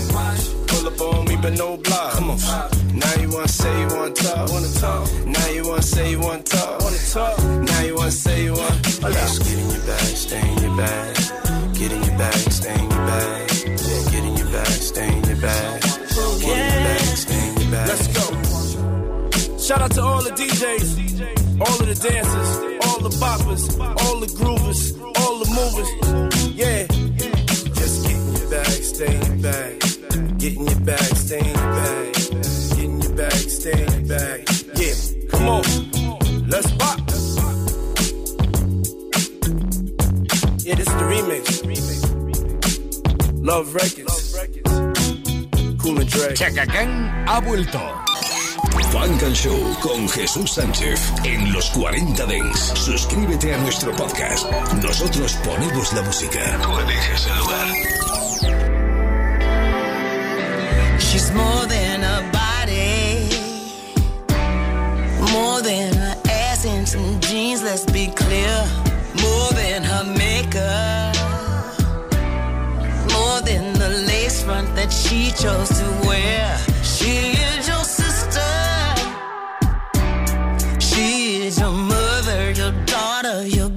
Pull 0.68 0.88
up 0.88 1.02
on 1.02 1.26
me, 1.26 1.38
but 1.42 1.54
no 1.54 1.78
block. 1.78 2.14
Come 2.14 2.32
on. 2.32 2.40
Now 2.94 3.16
you 3.22 3.30
wanna 3.30 3.48
say 3.48 3.80
you 3.80 3.88
wanna 3.88 4.14
talk. 4.14 4.50
Wanna 4.50 4.74
talk. 4.74 5.26
Now 5.26 5.48
you 5.48 5.68
wanna 5.68 5.82
say 5.82 6.12
you 6.12 6.20
wanna 6.20 6.44
talk. 6.44 6.82
Wanna 6.82 6.98
talk. 7.14 7.40
Now 7.64 7.82
you 7.82 7.96
wanna 7.96 8.12
say 8.12 8.44
you 8.44 8.54
wanna. 8.54 8.82
Let's 9.02 9.40
get 9.40 9.58
in 9.58 9.70
your 9.70 9.86
bag, 9.88 10.16
stay 10.18 10.52
in 10.52 10.58
your 10.64 10.76
bag. 10.78 11.19
Shout 19.70 19.84
out 19.84 19.92
to 19.92 20.02
all 20.02 20.24
the 20.24 20.32
DJs, 20.32 21.62
all 21.62 21.80
of 21.80 21.86
the 21.86 21.94
dancers, 21.94 22.50
all 22.88 23.00
the 23.02 23.16
boppers, 23.22 23.80
all 24.02 24.20
the 24.20 24.26
groovers, 24.26 24.98
all 25.20 25.38
the 25.38 25.46
movers. 25.54 25.90
Yeah. 26.56 26.88
Just 27.76 28.02
get 28.08 28.18
in 28.18 28.34
your 28.34 28.50
bag, 28.50 28.66
stay 28.66 29.14
in 29.16 29.22
your 29.22 29.38
bag. 29.44 29.84
Your 30.42 30.80
bag, 30.80 31.16
stay 31.16 31.38
in 31.38 31.46
your 31.46 31.70
bag. 31.78 32.18
Your 33.04 33.14
bag, 33.16 33.32
stay 33.32 33.74
in 33.74 33.92
your 33.94 34.08
bag. 34.10 34.50
Yeah. 34.74 34.96
Come 35.30 35.48
on. 35.48 35.64
Let's 36.50 36.72
pop. 36.72 36.98
Yeah, 40.66 40.76
this 40.80 40.88
is 40.88 40.96
the 40.98 41.06
remix. 41.14 41.46
Love 43.46 43.76
Records. 43.76 44.34
Cool 45.78 46.00
and 46.00 46.10
Dre. 46.10 46.34
Chaka 46.34 46.66
Khan 46.66 47.28
ha 47.28 47.40
vuelto. 47.40 48.09
Funk 48.92 49.22
and 49.22 49.36
Show 49.36 49.78
con 49.82 50.10
Jesús 50.10 50.54
Sánchez 50.54 51.00
en 51.24 51.54
los 51.54 51.70
40 51.70 52.26
Dents. 52.26 52.72
Suscríbete 52.74 53.54
a 53.54 53.58
nuestro 53.60 53.92
podcast. 53.96 54.48
Nosotros 54.82 55.34
ponemos 55.46 55.94
la 55.94 56.02
música. 56.02 56.60
Tú 56.64 56.80
eliges 56.80 57.28
el 57.28 57.38
lugar. 57.38 57.68
She's 61.00 61.32
more 61.34 61.68
than 61.68 62.04
a 62.04 62.32
body, 62.32 63.30
more 65.32 65.62
than 65.62 65.94
her 65.94 66.16
ass 66.28 66.66
and 66.66 67.22
jeans. 67.22 67.62
Let's 67.62 67.86
be 67.86 68.08
clear, 68.08 68.66
more 69.22 69.52
than 69.54 69.84
her 69.84 70.04
makeup, 70.04 71.16
more 73.14 73.42
than 73.42 73.74
the 73.74 73.90
lace 74.08 74.42
front 74.44 74.76
that 74.76 74.92
she 74.92 75.32
chose 75.32 75.70
to 75.70 76.08
wear. 76.08 76.58
She 76.84 77.38
is 77.38 77.69
is 81.50 81.60
your 81.60 81.72
mother, 81.72 82.52
your 82.52 82.72
daughter, 82.86 83.48
your 83.48 83.70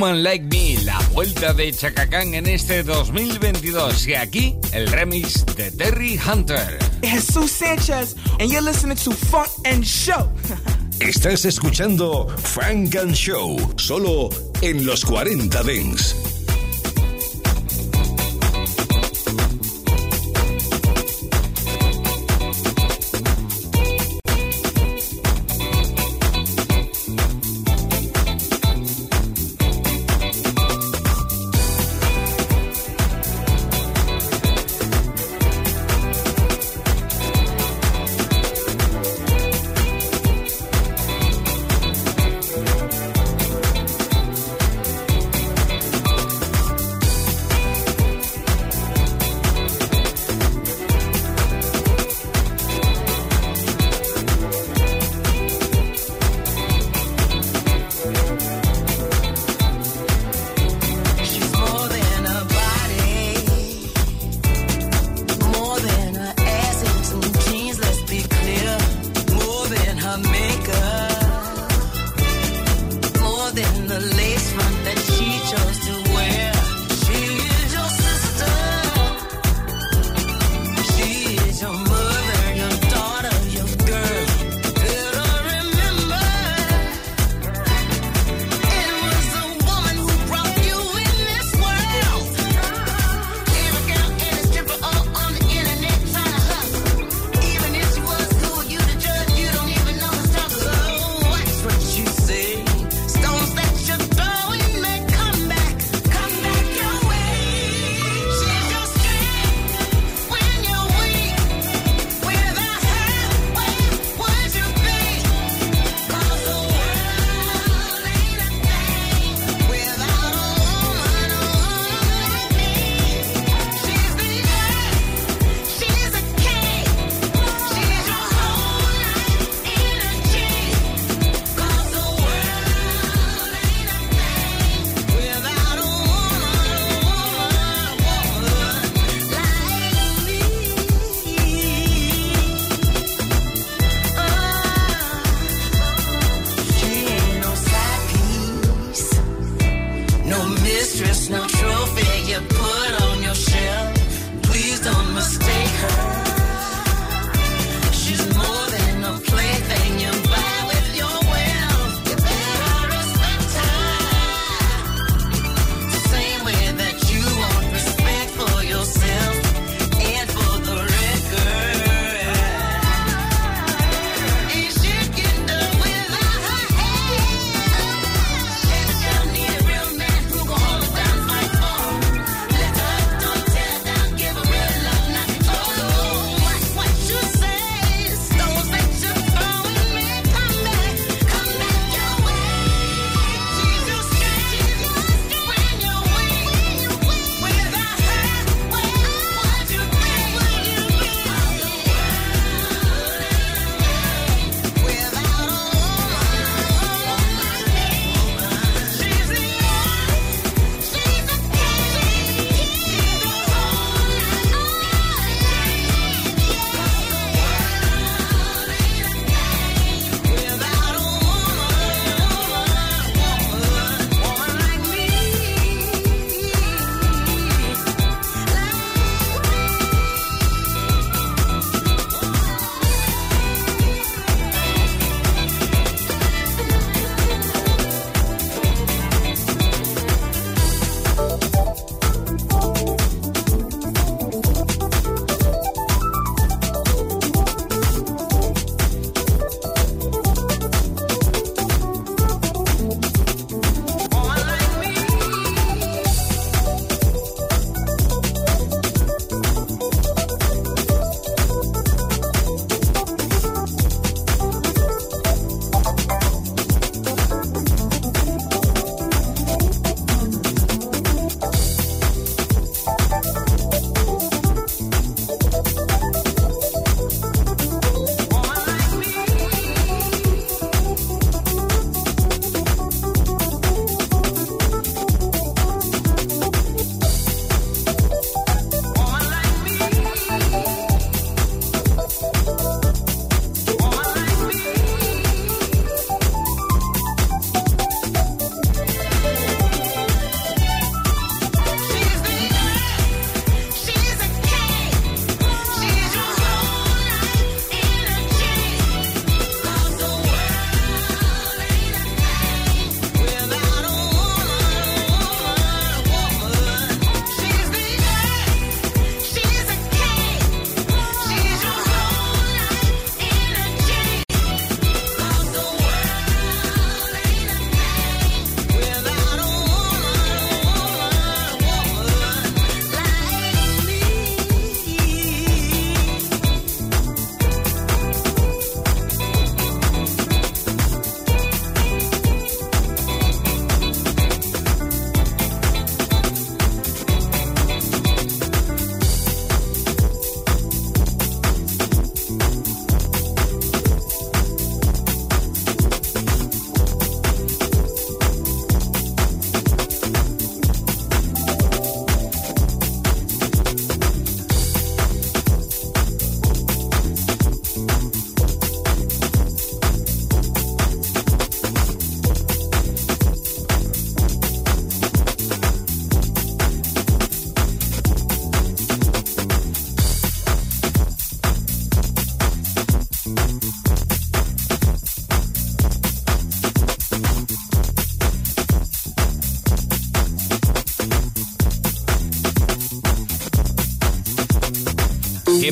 Woman 0.00 0.22
Like 0.22 0.46
Me, 0.46 0.82
la 0.82 0.98
vuelta 1.12 1.52
de 1.52 1.70
Chacacán 1.72 2.32
en 2.32 2.46
este 2.46 2.82
2022. 2.82 4.06
Y 4.06 4.14
aquí 4.14 4.56
el 4.72 4.90
remix 4.90 5.44
de 5.56 5.70
Terry 5.72 6.18
Hunter. 6.18 6.78
Jesus 7.02 7.50
Sanchez, 7.50 8.16
and 8.38 8.50
you're 8.50 8.62
listening 8.62 8.96
to 8.96 9.10
Funk 9.10 9.50
and 9.66 9.84
Show. 9.84 10.30
Estás 11.00 11.44
escuchando 11.44 12.28
Funk 12.28 12.96
and 12.96 13.14
Show, 13.14 13.58
solo 13.76 14.30
en 14.62 14.86
los 14.86 15.04
40 15.04 15.62
Dents. 15.64 16.29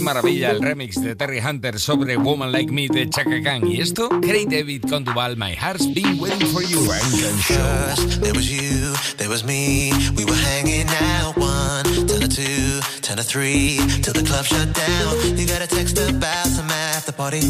Maravilla 0.09 0.53
el 0.53 0.63
remix 0.63 1.03
de 1.03 1.15
Terry 1.15 1.39
Hunter 1.39 1.79
sobre 1.79 2.17
Woman 2.17 2.51
Like 2.51 2.73
Me 2.73 2.89
de 2.89 3.11
Chaka 3.11 3.43
Khan. 3.43 3.67
Y 3.67 3.83
esto, 3.83 4.09
Craig 4.23 4.49
David 4.49 4.85
con 4.89 5.05
Duvall, 5.05 5.37
My 5.37 5.55
Heart's 5.55 5.87
Been 5.93 6.19
Waiting 6.19 6.49
for 6.49 6.63
You. 6.63 6.89
There 8.19 8.33
was 8.33 8.51
you, 8.51 8.95
there 9.19 9.29
was 9.29 9.45
me. 9.45 9.93
We 10.17 10.25
were 10.25 10.35
hanging 10.35 10.89
out 10.89 11.37
one, 11.37 11.85
till 12.07 12.23
a 12.23 12.27
two, 12.27 12.81
till 13.03 13.19
a 13.19 13.23
three, 13.23 13.81
till 14.01 14.15
the 14.15 14.25
club 14.25 14.47
shut 14.47 14.73
down. 14.73 15.37
You 15.37 15.47
got 15.47 15.61
a 15.61 15.67
text 15.67 15.99
about 15.99 16.47
some 16.47 16.71
after 16.71 17.13
party. 17.13 17.43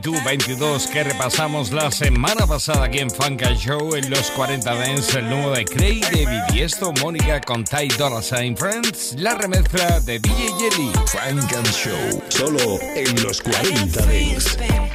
22 0.00 0.86
que 0.86 1.04
repasamos 1.04 1.70
la 1.70 1.90
semana 1.90 2.46
pasada 2.46 2.84
aquí 2.84 3.00
en 3.00 3.10
Funka 3.10 3.54
Show 3.54 3.94
en 3.94 4.08
los 4.08 4.30
40 4.30 4.74
Dance, 4.74 5.18
el 5.18 5.28
nuevo 5.28 5.50
de 5.50 5.66
Cray, 5.66 6.00
David 6.00 6.40
Diesto, 6.50 6.92
Mónica 7.02 7.40
con 7.42 7.64
Ty 7.64 7.88
Dolla 7.98 8.22
Sign 8.22 8.56
Friends, 8.56 9.14
la 9.18 9.34
remezcla 9.34 10.00
de 10.00 10.18
DJ 10.18 10.48
Jelly. 10.58 10.90
Funk 11.06 11.52
Show, 11.72 12.22
solo 12.28 12.80
en 12.94 13.22
los 13.22 13.42
40 13.42 14.06
Dance. 14.06 14.91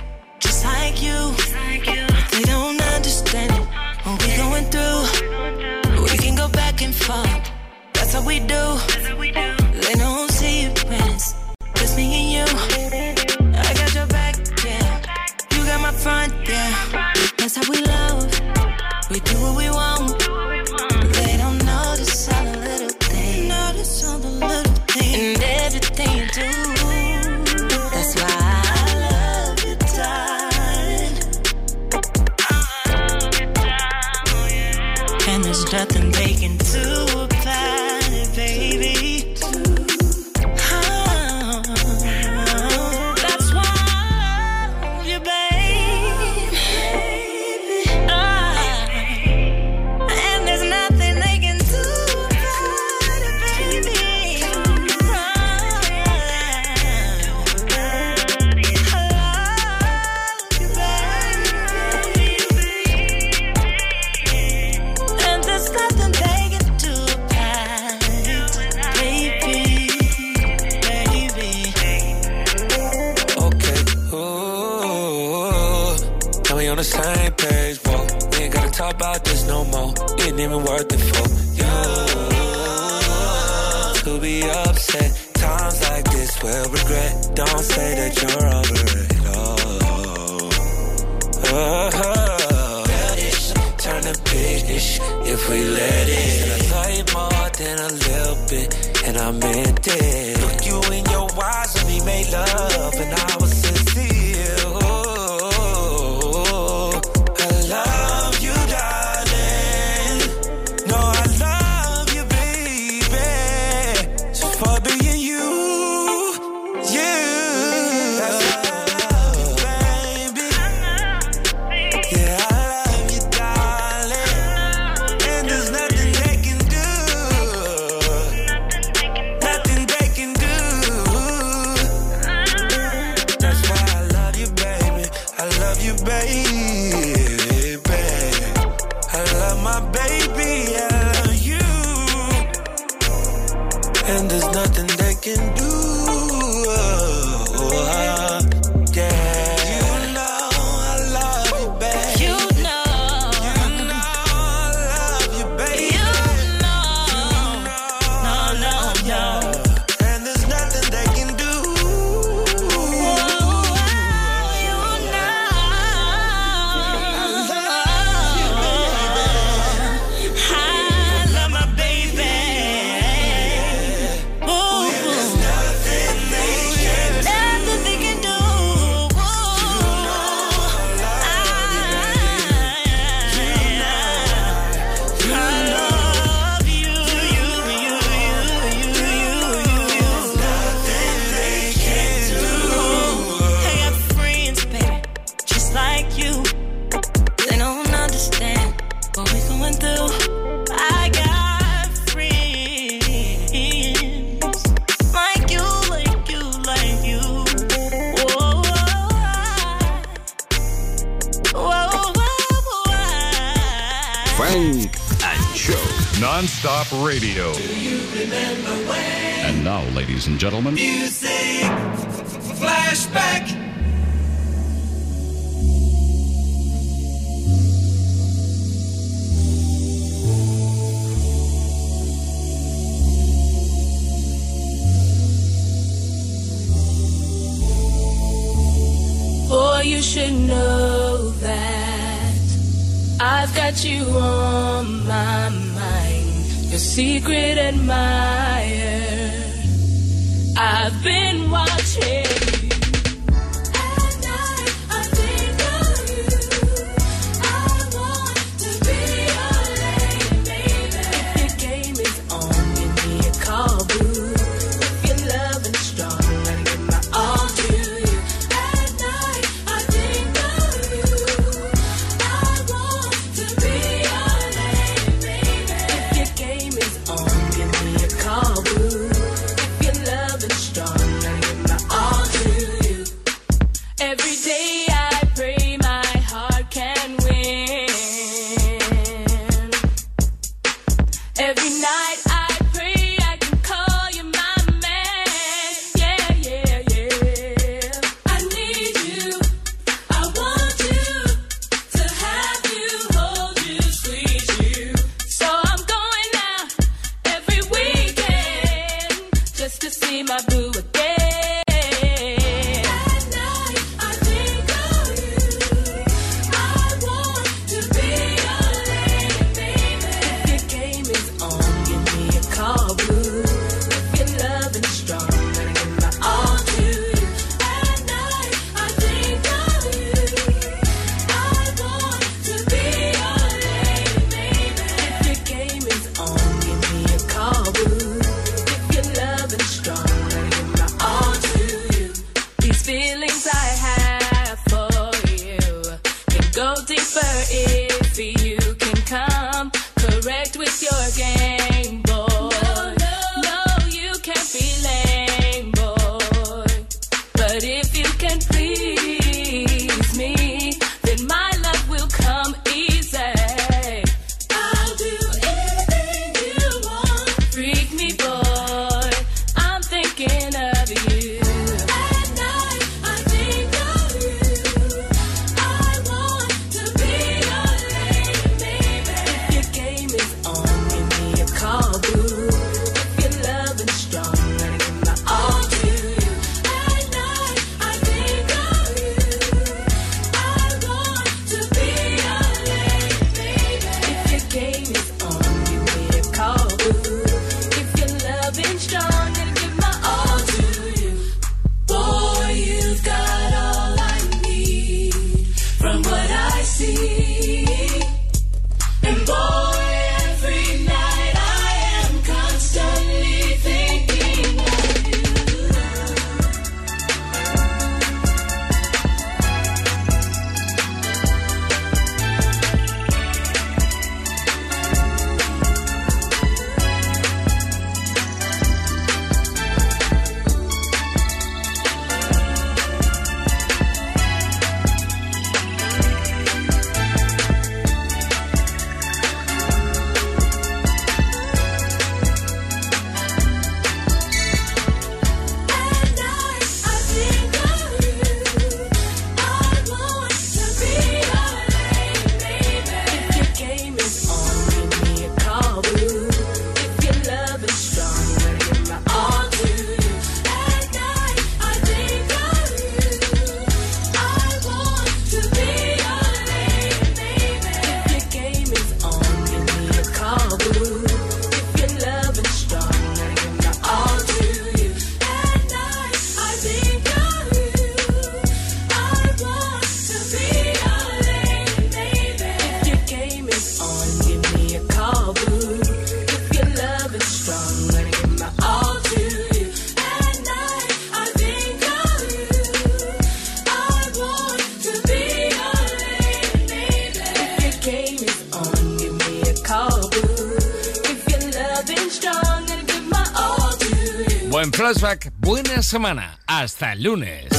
En 504.62 504.72
Flashback. 504.72 505.32
Buena 505.38 505.82
semana. 505.82 506.40
Hasta 506.48 506.94
el 506.94 507.04
lunes. 507.04 507.50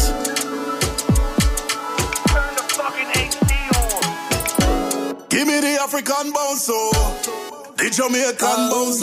Give 5.31 5.47
me 5.47 5.61
the 5.61 5.79
African 5.81 6.33
bounce, 6.33 6.67
the 7.77 7.91
Jamaican 7.91 8.37
oh, 8.43 8.71
bounce, 8.71 9.01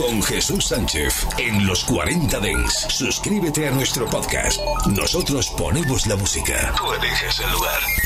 con 0.00 0.22
Jesús 0.22 0.68
Sánchez 0.68 1.26
en 1.36 1.66
los 1.66 1.84
40 1.84 2.40
Dents. 2.40 2.86
Suscríbete 2.88 3.68
a 3.68 3.70
nuestro 3.70 4.08
podcast. 4.08 4.58
Nosotros 4.86 5.50
ponemos 5.50 6.06
la 6.06 6.16
música. 6.16 6.72
Tú 6.78 6.90
eliges 6.94 7.38
el 7.40 7.52
lugar. 7.52 8.00